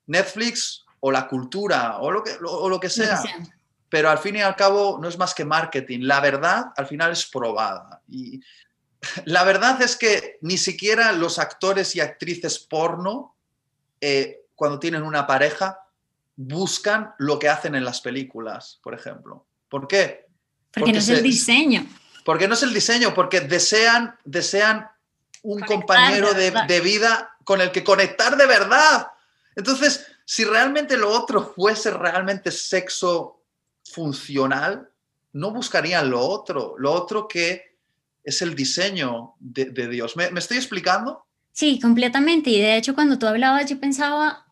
Netflix 0.07 0.84
o 1.07 1.12
la 1.12 1.29
cultura 1.29 1.99
o 1.99 2.11
lo 2.11 2.23
que, 2.25 2.31
lo 2.40 2.81
que 2.81 2.88
sea. 2.88 3.23
Pero 3.90 4.09
al 4.09 4.17
fin 4.19 4.37
y 4.37 4.40
al 4.40 4.57
cabo 4.57 4.99
no 4.99 5.07
es 5.07 5.19
más 5.19 5.35
que 5.35 5.45
marketing. 5.45 6.01
La 6.01 6.21
verdad 6.21 6.73
al 6.75 6.87
final 6.87 7.12
es 7.12 7.27
probada. 7.27 8.00
Y 8.09 8.40
la 9.27 9.44
verdad 9.44 9.83
es 9.83 9.96
que 9.96 10.38
ni 10.40 10.57
siquiera 10.57 11.13
los 11.13 11.38
actores 11.38 11.94
y 11.94 12.00
actrices 12.00 12.59
porno, 12.59 13.37
eh, 14.00 14.46
cuando 14.55 14.79
tienen 14.79 15.02
una 15.02 15.27
pareja, 15.27 15.79
buscan 16.37 17.13
lo 17.19 17.38
que 17.38 17.50
hacen 17.50 17.75
en 17.75 17.85
las 17.85 18.00
películas, 18.00 18.81
por 18.83 18.94
ejemplo. 18.94 19.44
¿Por 19.69 19.87
qué? 19.87 20.25
Porque, 20.73 20.90
no 20.90 20.98
es 20.98 21.09
el 21.11 21.23
diseño. 21.23 21.87
Porque 22.25 22.48
no 22.48 22.55
es 22.55 22.63
el 22.63 22.73
diseño, 22.73 23.13
porque 23.13 23.42
desean, 23.42 24.17
desean 24.25 24.88
un 25.42 25.61
compañero 25.61 26.33
de, 26.33 26.81
vida 26.81 27.37
con 27.44 27.61
el 27.61 27.73
que 27.73 27.85
conectar 27.85 28.38
de 28.38 28.46
verdad. 28.46 29.09
Entonces, 29.55 30.07
si 30.25 30.44
realmente 30.44 30.96
lo 30.96 31.10
otro 31.10 31.52
fuese 31.54 31.90
realmente 31.90 32.50
sexo 32.50 33.42
funcional, 33.85 34.88
no 35.33 35.50
buscarían 35.50 36.10
lo 36.10 36.20
otro, 36.20 36.75
lo 36.79 36.92
otro 36.92 37.29
que 37.29 37.77
es 38.22 38.40
el 38.40 38.54
diseño 38.54 39.35
de, 39.38 39.88
Dios. 39.88 40.16
¿Me, 40.16 40.31
¿Me, 40.31 40.40
estoy 40.40 40.56
explicando? 40.56 41.27
Sí, 41.52 41.79
completamente. 41.79 42.50
Y 42.50 42.60
de 42.60 42.77
hecho, 42.77 42.94
cuando 42.94 43.18
tú 43.18 43.27
hablabas, 43.27 43.68
yo 43.68 43.79
pensaba, 43.79 44.46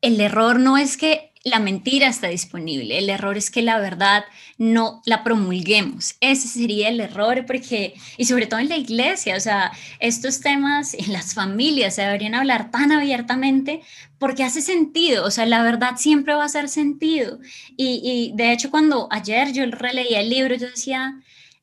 el 0.00 0.20
error 0.20 0.58
no 0.58 0.78
es 0.78 0.96
que 0.96 1.29
la 1.42 1.58
mentira 1.58 2.08
está 2.08 2.28
disponible, 2.28 2.98
el 2.98 3.08
error 3.08 3.38
es 3.38 3.50
que 3.50 3.62
la 3.62 3.78
verdad 3.78 4.24
no 4.58 5.00
la 5.06 5.24
promulguemos. 5.24 6.16
Ese 6.20 6.48
sería 6.48 6.88
el 6.90 7.00
error 7.00 7.46
porque, 7.46 7.94
y 8.18 8.26
sobre 8.26 8.46
todo 8.46 8.60
en 8.60 8.68
la 8.68 8.76
iglesia, 8.76 9.36
o 9.36 9.40
sea, 9.40 9.72
estos 10.00 10.40
temas 10.40 10.92
en 10.92 11.12
las 11.12 11.32
familias 11.32 11.94
se 11.94 12.02
deberían 12.02 12.34
hablar 12.34 12.70
tan 12.70 12.92
abiertamente 12.92 13.80
porque 14.18 14.44
hace 14.44 14.60
sentido, 14.60 15.24
o 15.24 15.30
sea, 15.30 15.46
la 15.46 15.62
verdad 15.62 15.96
siempre 15.96 16.34
va 16.34 16.42
a 16.42 16.46
hacer 16.46 16.68
sentido. 16.68 17.38
Y, 17.76 18.00
y 18.04 18.36
de 18.36 18.52
hecho, 18.52 18.70
cuando 18.70 19.08
ayer 19.10 19.52
yo 19.52 19.64
releía 19.66 20.20
el 20.20 20.28
libro, 20.28 20.54
yo 20.56 20.68
decía, 20.68 21.22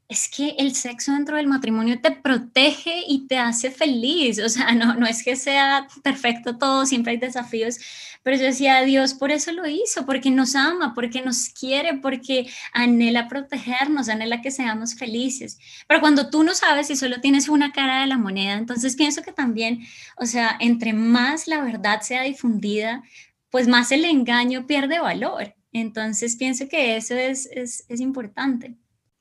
es 0.10 0.30
que 0.30 0.56
el 0.58 0.74
sexo 0.74 1.12
dentro 1.12 1.36
del 1.36 1.48
matrimonio 1.48 2.00
te 2.02 2.12
protege 2.12 3.04
y 3.08 3.28
te 3.28 3.38
hace 3.38 3.72
feliz. 3.72 4.40
O 4.40 4.50
sea, 4.50 4.72
no, 4.74 4.96
no 4.96 5.06
es 5.06 5.24
que 5.24 5.36
sea 5.36 5.88
perfecto 6.04 6.58
todo, 6.58 6.86
siempre 6.86 7.14
hay 7.14 7.18
desafíos, 7.18 7.78
pero 8.28 8.40
yo 8.40 8.44
decía, 8.44 8.82
Dios 8.82 9.14
por 9.14 9.32
eso 9.32 9.54
lo 9.54 9.66
hizo, 9.70 10.06
porque 10.06 10.30
nos 10.30 10.54
ama, 10.54 10.94
porque 10.94 11.22
nos 11.22 11.48
quiere, 11.48 11.94
porque 12.00 12.46
anhela 12.74 13.30
protegernos, 13.30 14.10
anhela 14.10 14.42
que 14.42 14.52
seamos 14.52 14.96
felices. 14.96 15.58
Pero 15.88 16.02
cuando 16.02 16.30
tú 16.30 16.44
no 16.44 16.54
sabes 16.54 16.90
y 16.90 16.98
solo 16.98 17.22
tienes 17.22 17.48
una 17.48 17.72
cara 17.72 18.02
de 18.02 18.08
la 18.08 18.18
moneda, 18.18 18.56
entonces 18.56 18.98
pienso 18.98 19.22
que 19.22 19.32
también, 19.32 19.80
o 20.18 20.26
sea, 20.26 20.58
entre 20.60 20.92
más 20.92 21.48
la 21.48 21.64
verdad 21.64 22.02
sea 22.02 22.24
difundida, 22.24 23.02
pues 23.50 23.70
más 23.70 23.94
el 23.94 24.04
engaño 24.04 24.68
pierde 24.68 25.00
valor. 25.00 25.56
Entonces 25.72 26.36
pienso 26.36 26.68
que 26.68 26.98
eso 26.98 27.16
es, 27.16 27.46
es, 27.54 27.86
es 27.88 28.02
importante. 28.02 28.76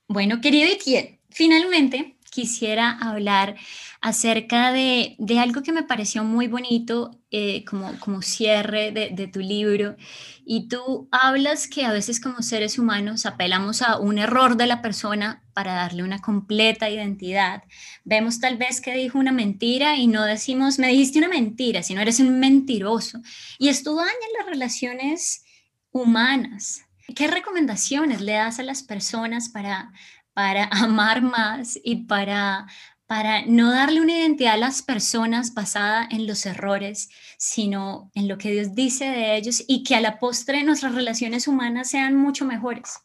Bueno, 0.09 0.41
querido 0.41 0.69
Etienne, 0.69 1.21
finalmente 1.31 2.16
quisiera 2.37 2.91
hablar 2.91 3.57
acerca 4.03 4.71
de, 4.71 5.17
algo 5.41 5.63
que 5.63 5.73
me 5.73 5.85
pareció 5.85 6.23
muy 6.23 6.49
bonito 6.49 7.19
eh, 7.31 7.65
como, 7.65 7.99
como 7.99 8.21
cierre 8.21 8.93
de, 8.93 9.09
de, 9.11 9.27
tu 9.27 9.41
libro. 9.41 9.97
Y 10.45 10.69
tú 10.69 11.09
hablas 11.11 11.67
que 11.67 11.87
a 11.87 11.93
veces 11.93 12.21
como 12.21 12.43
seres 12.43 12.79
humanos 12.79 13.25
apelamos 13.25 13.81
a 13.81 13.99
un 13.99 14.19
error 14.19 14.59
de 14.59 14.67
la 14.67 14.83
persona 14.83 15.43
para 15.55 15.73
darle 15.73 16.03
una 16.03 16.21
completa 16.21 16.91
identidad. 16.91 17.63
Vemos 18.05 18.39
tal 18.39 18.59
vez 18.59 18.83
que 18.83 18.95
dijo 18.95 19.19
una 19.19 19.33
mentira 19.33 19.97
y 19.97 20.07
no 20.07 20.23
decimos, 20.23 20.79
me 20.79 20.89
dijiste 20.89 21.19
una 21.19 21.29
mentira, 21.29 21.83
sino 21.83 22.03
eres 22.03 22.21
un 22.21 22.39
mentiroso. 22.39 23.23
Y 23.59 23.69
esto 23.69 23.95
daña 23.95 24.11
las 24.39 24.47
relaciones 24.51 25.43
humanas. 25.91 26.83
¿Qué 27.15 27.29
recomendaciones 27.29 28.21
le 28.21 28.33
das 28.33 28.59
a 28.59 28.65
las 28.65 28.83
personas 28.83 29.49
para, 29.49 29.93
para 30.37 30.65
amar 30.71 31.23
más 31.23 31.81
y 31.83 32.05
para, 32.05 32.67
para 33.07 33.47
no 33.47 33.73
darle 33.73 34.03
una 34.03 34.19
identidad 34.19 34.53
a 34.53 34.59
las 34.59 34.83
personas 34.83 35.55
basada 35.55 36.07
en 36.11 36.27
los 36.27 36.45
errores, 36.45 37.09
sino 37.39 38.11
en 38.15 38.29
lo 38.29 38.37
que 38.37 38.51
Dios 38.51 38.75
dice 38.75 39.07
de 39.07 39.37
ellos 39.39 39.65
y 39.67 39.83
que 39.83 39.95
a 39.95 40.03
la 40.03 40.19
postre 40.19 40.63
nuestras 40.63 40.95
relaciones 40.95 41.49
humanas 41.49 41.89
sean 41.89 42.17
mucho 42.17 42.45
mejores? 42.45 42.99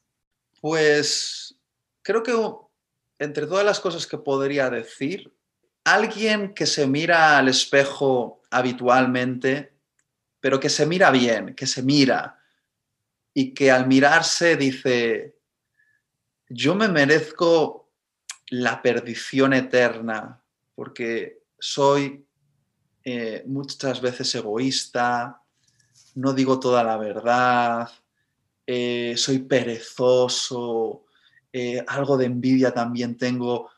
Pues 0.59 1.55
creo 2.01 2.21
que 2.21 2.33
entre 3.17 3.47
todas 3.47 3.65
las 3.65 3.79
cosas 3.79 4.05
que 4.05 4.17
podría 4.17 4.69
decir, 4.69 5.33
alguien 5.85 6.53
que 6.53 6.65
se 6.65 6.85
mira 6.85 7.37
al 7.37 7.47
espejo 7.47 8.41
habitualmente, 8.51 9.73
pero 10.41 10.59
que 10.59 10.69
se 10.69 10.85
mira 10.85 11.11
bien, 11.11 11.55
que 11.55 11.65
se 11.65 11.81
mira, 11.81 12.37
y 13.33 13.53
que 13.53 13.71
al 13.71 13.87
mirarse 13.87 14.57
dice, 14.57 15.37
yo 16.53 16.75
me 16.75 16.87
merezco 16.87 17.89
la 18.49 18.81
perdición 18.81 19.53
eterna 19.53 20.43
porque 20.75 21.43
soy 21.57 22.25
eh, 23.03 23.43
muchas 23.47 24.01
veces 24.01 24.35
egoísta, 24.35 25.41
no 26.15 26.33
digo 26.33 26.59
toda 26.59 26.83
la 26.83 26.97
verdad, 26.97 27.89
eh, 28.67 29.13
soy 29.15 29.39
perezoso, 29.39 31.05
eh, 31.53 31.83
algo 31.87 32.17
de 32.17 32.25
envidia 32.25 32.73
también 32.73 33.17
tengo. 33.17 33.69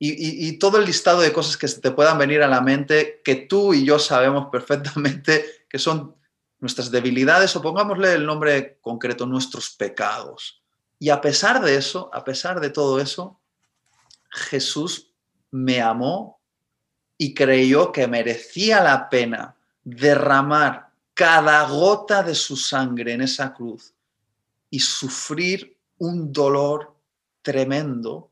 Y, 0.00 0.48
y, 0.48 0.58
todo 0.58 0.78
el 0.78 0.84
listado 0.84 1.20
de 1.20 1.32
cosas 1.32 1.56
que 1.56 1.66
te 1.66 1.90
puedan 1.90 2.18
venir 2.18 2.40
a 2.42 2.48
la 2.48 2.60
mente 2.60 3.20
que 3.24 3.34
tú 3.34 3.74
y 3.74 3.84
yo 3.84 3.98
sabemos 3.98 4.46
perfectamente 4.52 5.44
que 5.68 5.78
son 5.78 6.14
nuestras 6.60 6.90
debilidades 6.90 7.54
o 7.56 7.62
pongámosle 7.62 8.14
el 8.14 8.24
nombre 8.24 8.78
concreto, 8.80 9.26
nuestros 9.26 9.70
pecados. 9.70 10.57
Y 10.98 11.10
a 11.10 11.20
pesar 11.20 11.62
de 11.62 11.76
eso, 11.76 12.10
a 12.12 12.24
pesar 12.24 12.60
de 12.60 12.70
todo 12.70 13.00
eso, 13.00 13.38
Jesús 14.30 15.12
me 15.50 15.80
amó 15.80 16.40
y 17.16 17.34
creyó 17.34 17.92
que 17.92 18.06
merecía 18.06 18.82
la 18.82 19.08
pena 19.08 19.56
derramar 19.84 20.90
cada 21.14 21.66
gota 21.68 22.22
de 22.22 22.34
su 22.34 22.56
sangre 22.56 23.12
en 23.12 23.22
esa 23.22 23.52
cruz 23.52 23.92
y 24.70 24.80
sufrir 24.80 25.76
un 25.98 26.32
dolor 26.32 26.94
tremendo 27.42 28.30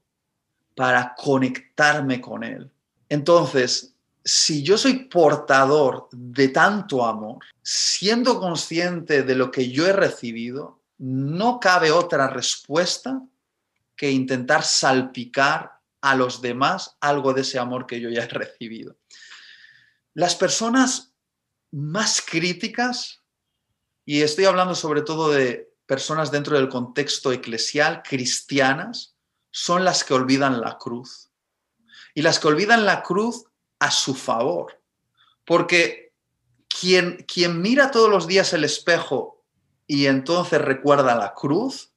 para 0.75 1.15
conectarme 1.17 2.21
con 2.21 2.45
Él. 2.45 2.71
Entonces, 3.09 3.95
si 4.25 4.63
yo 4.63 4.77
soy 4.77 5.05
portador 5.05 6.09
de 6.13 6.49
tanto 6.49 7.05
amor, 7.05 7.39
siendo 7.63 8.39
consciente 8.39 9.23
de 9.23 9.35
lo 9.35 9.51
que 9.51 9.71
yo 9.71 9.87
he 9.87 9.93
recibido, 9.93 10.81
no 10.99 11.61
cabe 11.61 11.91
otra 11.91 12.29
respuesta 12.29 13.23
que 13.97 14.11
intentar 14.11 14.63
salpicar 14.63 15.81
a 16.01 16.15
los 16.15 16.41
demás 16.41 16.97
algo 17.01 17.33
de 17.33 17.43
ese 17.43 17.59
amor 17.59 17.87
que 17.87 18.01
yo 18.01 18.09
ya 18.09 18.25
he 18.25 18.29
recibido. 18.29 18.97
Las 20.15 20.37
personas 20.37 21.15
más 21.73 22.23
críticas, 22.23 23.23
y 24.05 24.23
estoy 24.23 24.45
hablando 24.45 24.75
sobre 24.75 25.03
todo 25.03 25.31
de 25.31 25.73
personas 25.87 26.31
dentro 26.31 26.57
del 26.57 26.69
contexto 26.69 27.33
eclesial, 27.33 28.03
cristianas, 28.03 29.17
son 29.51 29.85
las 29.85 30.05
que 30.05 30.15
olvidan 30.15 30.61
la 30.61 30.79
cruz. 30.79 31.31
Y 32.15 32.23
las 32.23 32.39
que 32.39 32.49
olvidan 32.49 32.87
la 32.87 33.03
cruz 33.03 33.45
a 33.79 33.91
su 33.91 34.15
favor. 34.15 34.83
Porque 35.45 36.15
quien, 36.69 37.25
quien 37.25 37.61
mira 37.61 37.91
todos 37.91 38.11
los 38.11 38.27
días 38.27 38.53
el 38.53 38.65
espejo 38.65 39.36
y 39.87 40.07
entonces 40.07 40.61
recuerda 40.61 41.15
la 41.15 41.35
cruz, 41.35 41.93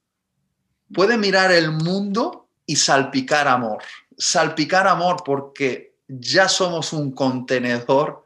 puede 0.92 1.16
mirar 1.16 1.52
el 1.52 1.70
mundo 1.70 2.48
y 2.66 2.76
salpicar 2.76 3.48
amor. 3.48 3.82
Salpicar 4.16 4.86
amor 4.86 5.22
porque 5.24 5.94
ya 6.08 6.48
somos 6.48 6.92
un 6.92 7.12
contenedor 7.12 8.24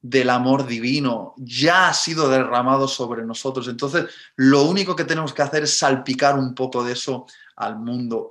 del 0.00 0.30
amor 0.30 0.66
divino, 0.66 1.34
ya 1.38 1.88
ha 1.88 1.94
sido 1.94 2.28
derramado 2.28 2.86
sobre 2.86 3.24
nosotros. 3.24 3.68
Entonces, 3.68 4.06
lo 4.36 4.62
único 4.62 4.94
que 4.94 5.04
tenemos 5.04 5.32
que 5.34 5.42
hacer 5.42 5.64
es 5.64 5.76
salpicar 5.76 6.38
un 6.38 6.54
poco 6.54 6.84
de 6.84 6.92
eso 6.92 7.26
al 7.56 7.76
mundo. 7.78 8.30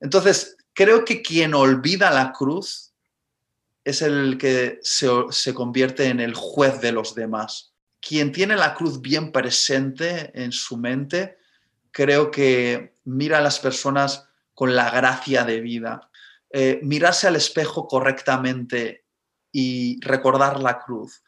Entonces, 0.00 0.56
creo 0.74 1.04
que 1.04 1.22
quien 1.22 1.54
olvida 1.54 2.10
la 2.10 2.32
cruz 2.32 2.92
es 3.84 4.02
el 4.02 4.36
que 4.38 4.80
se, 4.82 5.54
convierte 5.54 6.08
en 6.08 6.20
el 6.20 6.34
juez 6.34 6.80
de 6.80 6.92
los 6.92 7.14
demás. 7.14 7.72
Quien 8.00 8.32
tiene 8.32 8.56
la 8.56 8.74
cruz 8.74 9.00
bien 9.00 9.32
presente 9.32 10.30
en 10.40 10.52
su 10.52 10.76
mente, 10.76 11.38
creo 11.90 12.30
que 12.30 12.94
mira 13.04 13.38
a 13.38 13.42
las 13.42 13.58
personas 13.58 14.28
con 14.54 14.74
la 14.74 14.90
gracia 14.90 15.44
de 15.44 15.60
vida. 15.60 16.10
Eh, 16.50 16.80
mirarse 16.82 17.28
al 17.28 17.36
espejo 17.36 17.86
correctamente 17.86 19.04
y 19.52 20.00
recordar 20.00 20.60
la 20.60 20.78
cruz. 20.78 21.22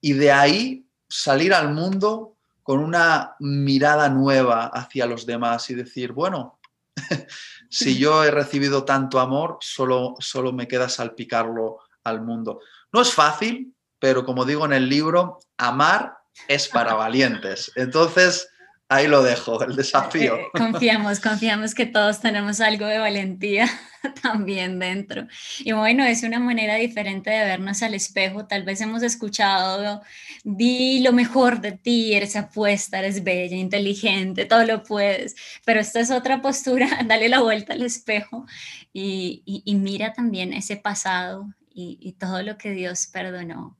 Y 0.00 0.12
de 0.12 0.32
ahí 0.32 0.86
salir 1.08 1.54
al 1.54 1.72
mundo 1.72 2.36
con 2.62 2.80
una 2.80 3.34
mirada 3.40 4.08
nueva 4.10 4.66
hacia 4.66 5.06
los 5.06 5.24
demás 5.24 5.70
y 5.70 5.74
decir, 5.74 6.12
bueno, 6.12 6.60
si 7.70 7.98
yo 7.98 8.24
he 8.24 8.30
recibido 8.30 8.84
tanto 8.84 9.20
amor, 9.20 9.58
solo, 9.60 10.14
solo 10.18 10.52
me 10.52 10.68
queda 10.68 10.88
salpicarlo 10.88 11.78
al 12.04 12.22
mundo. 12.22 12.60
No 12.92 13.00
es 13.00 13.12
fácil, 13.12 13.74
pero 13.98 14.24
como 14.24 14.44
digo 14.44 14.64
en 14.64 14.72
el 14.72 14.88
libro, 14.88 15.40
amar 15.56 16.18
es 16.46 16.68
para 16.68 16.94
valientes. 16.94 17.72
Entonces, 17.74 18.48
ahí 18.88 19.06
lo 19.06 19.22
dejo, 19.22 19.62
el 19.62 19.76
desafío. 19.76 20.36
Eh, 20.36 20.46
confiamos, 20.52 21.20
confiamos 21.20 21.74
que 21.74 21.86
todos 21.86 22.20
tenemos 22.20 22.60
algo 22.60 22.86
de 22.86 22.98
valentía 22.98 23.68
también 24.22 24.78
dentro. 24.78 25.26
Y 25.60 25.72
bueno, 25.72 26.04
es 26.04 26.22
una 26.22 26.38
manera 26.38 26.76
diferente 26.76 27.30
de 27.30 27.44
vernos 27.44 27.82
al 27.82 27.94
espejo. 27.94 28.46
Tal 28.46 28.62
vez 28.62 28.80
hemos 28.80 29.02
escuchado, 29.02 30.02
di 30.44 31.00
lo 31.00 31.12
mejor 31.12 31.60
de 31.60 31.72
ti, 31.72 32.14
eres 32.14 32.36
apuesta, 32.36 32.98
eres 33.00 33.22
bella, 33.22 33.56
inteligente, 33.56 34.46
todo 34.46 34.64
lo 34.64 34.82
puedes. 34.82 35.36
Pero 35.64 35.80
esta 35.80 36.00
es 36.00 36.10
otra 36.10 36.40
postura, 36.40 36.88
dale 37.06 37.28
la 37.28 37.40
vuelta 37.40 37.74
al 37.74 37.82
espejo 37.82 38.46
y, 38.92 39.42
mira 39.66 40.12
también 40.12 40.52
ese 40.52 40.76
pasado 40.76 41.46
y 41.80 42.16
todo 42.18 42.42
lo 42.42 42.58
que 42.58 42.72
Dios 42.72 43.06
perdonó. 43.06 43.78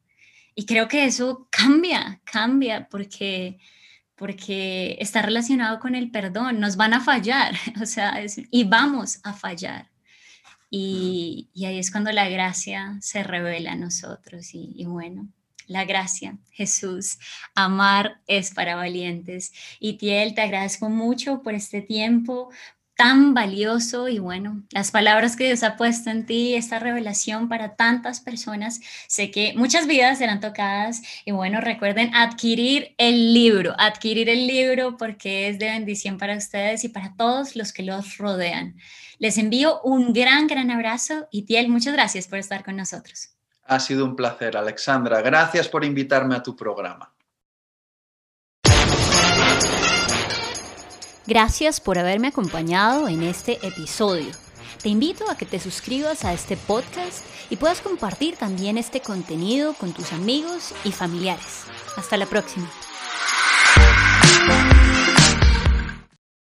Y 0.59 0.67
creo 0.67 0.89
que 0.89 1.05
eso 1.05 1.47
cambia, 1.53 2.21
cambia 2.25 2.89
porque 2.89 3.61
porque 4.17 4.97
está 4.99 5.23
relacionado 5.23 5.79
con 5.79 5.95
el 5.95 6.11
perdón, 6.11 6.59
nos 6.59 6.75
van 6.75 6.95
a 6.95 7.01
fallar, 7.01 7.55
o 7.81 7.87
sea, 7.87 8.21
y 8.51 8.65
vamos 8.65 9.21
a 9.23 9.35
fallar. 9.35 9.89
Y, 10.69 11.49
ahí 11.65 11.79
es 11.79 11.93
cuando 11.93 12.11
la 12.11 12.29
gracia 12.29 12.99
se 13.01 13.23
revela 13.23 13.75
a 13.75 13.77
nosotros. 13.77 14.49
Y, 14.53 14.85
bueno, 14.87 15.29
la 15.69 15.85
gracia, 15.85 16.37
Jesús. 16.51 17.21
Amar 17.55 18.21
es 18.27 18.51
para 18.51 18.75
valientes. 18.75 19.53
Y 19.79 19.93
Tiel, 19.93 20.35
te 20.35 20.41
agradezco 20.41 20.91
mucho 20.91 21.41
por 21.41 21.55
este 21.55 21.83
tiempo, 21.83 22.51
tan 22.99 23.33
valioso 23.33 24.09
y 24.09 24.19
bueno, 24.19 24.65
las 24.71 24.91
palabras 24.91 25.37
que 25.37 25.45
Dios 25.45 25.63
ha 25.63 25.77
puesto 25.77 26.11
en 26.11 26.27
ti, 26.27 26.57
esta 26.57 26.81
revelación 26.81 27.49
para 27.49 27.77
tantas 27.77 28.21
personas, 28.21 28.81
sé 29.07 29.31
que 29.31 29.55
muchas 29.57 29.87
vidas 29.87 30.19
serán 30.19 30.41
tocadas 30.41 31.03
y 31.25 31.31
bueno, 31.31 31.61
recuerden 31.61 32.13
adquirir 32.13 32.97
el 32.99 33.33
libro, 33.33 33.73
adquirir 33.79 34.29
el 34.29 34.49
libro 34.49 34.97
porque 34.97 35.49
es 35.49 35.61
de 35.61 35.67
bendición 35.67 36.19
para 36.19 36.37
ustedes 36.37 36.83
y 36.83 36.89
para 36.89 37.15
todos 37.15 37.55
los 37.55 37.73
que 37.73 37.85
los 37.85 38.19
rodean. 38.19 38.75
Les 39.21 39.39
envío 39.39 39.81
un 39.83 40.13
gran, 40.13 40.49
gran 40.49 40.73
abrazo 40.73 41.29
y 41.31 41.43
Tiel, 41.43 41.69
muchas 41.69 41.93
gracias 41.93 42.27
por 42.27 42.41
estar 42.41 42.65
con 42.65 42.75
nosotros. 42.75 43.29
Ha 43.63 43.79
sido 43.79 44.05
un 44.05 44.17
placer, 44.17 44.57
Alexandra. 44.57 45.23
Gracias 45.23 45.69
por 45.69 45.85
invitarme 45.85 46.35
a 46.35 46.43
tu 46.43 46.57
programa. 46.57 47.15
Gracias 51.29 51.79
por 51.79 51.99
haberme 51.99 52.29
acompañado 52.29 53.07
en 53.07 53.23
este 53.23 53.59
episodio. 53.61 54.31
Te 54.83 54.89
invito 54.89 55.31
a 55.31 55.37
que 55.37 55.45
te 55.45 55.61
suscribas 55.61 56.25
a 56.25 56.33
este 56.33 56.57
podcast 56.57 57.23
y 57.51 57.57
puedas 57.57 57.83
compartir 57.83 58.37
también 58.37 58.79
este 58.79 59.03
contenido 59.03 59.75
con 59.75 59.93
tus 59.93 60.15
amigos 60.15 60.73
y 60.85 60.93
familiares. 60.93 61.65
Hasta 61.99 62.17
la 62.17 62.25
próxima. 62.25 62.71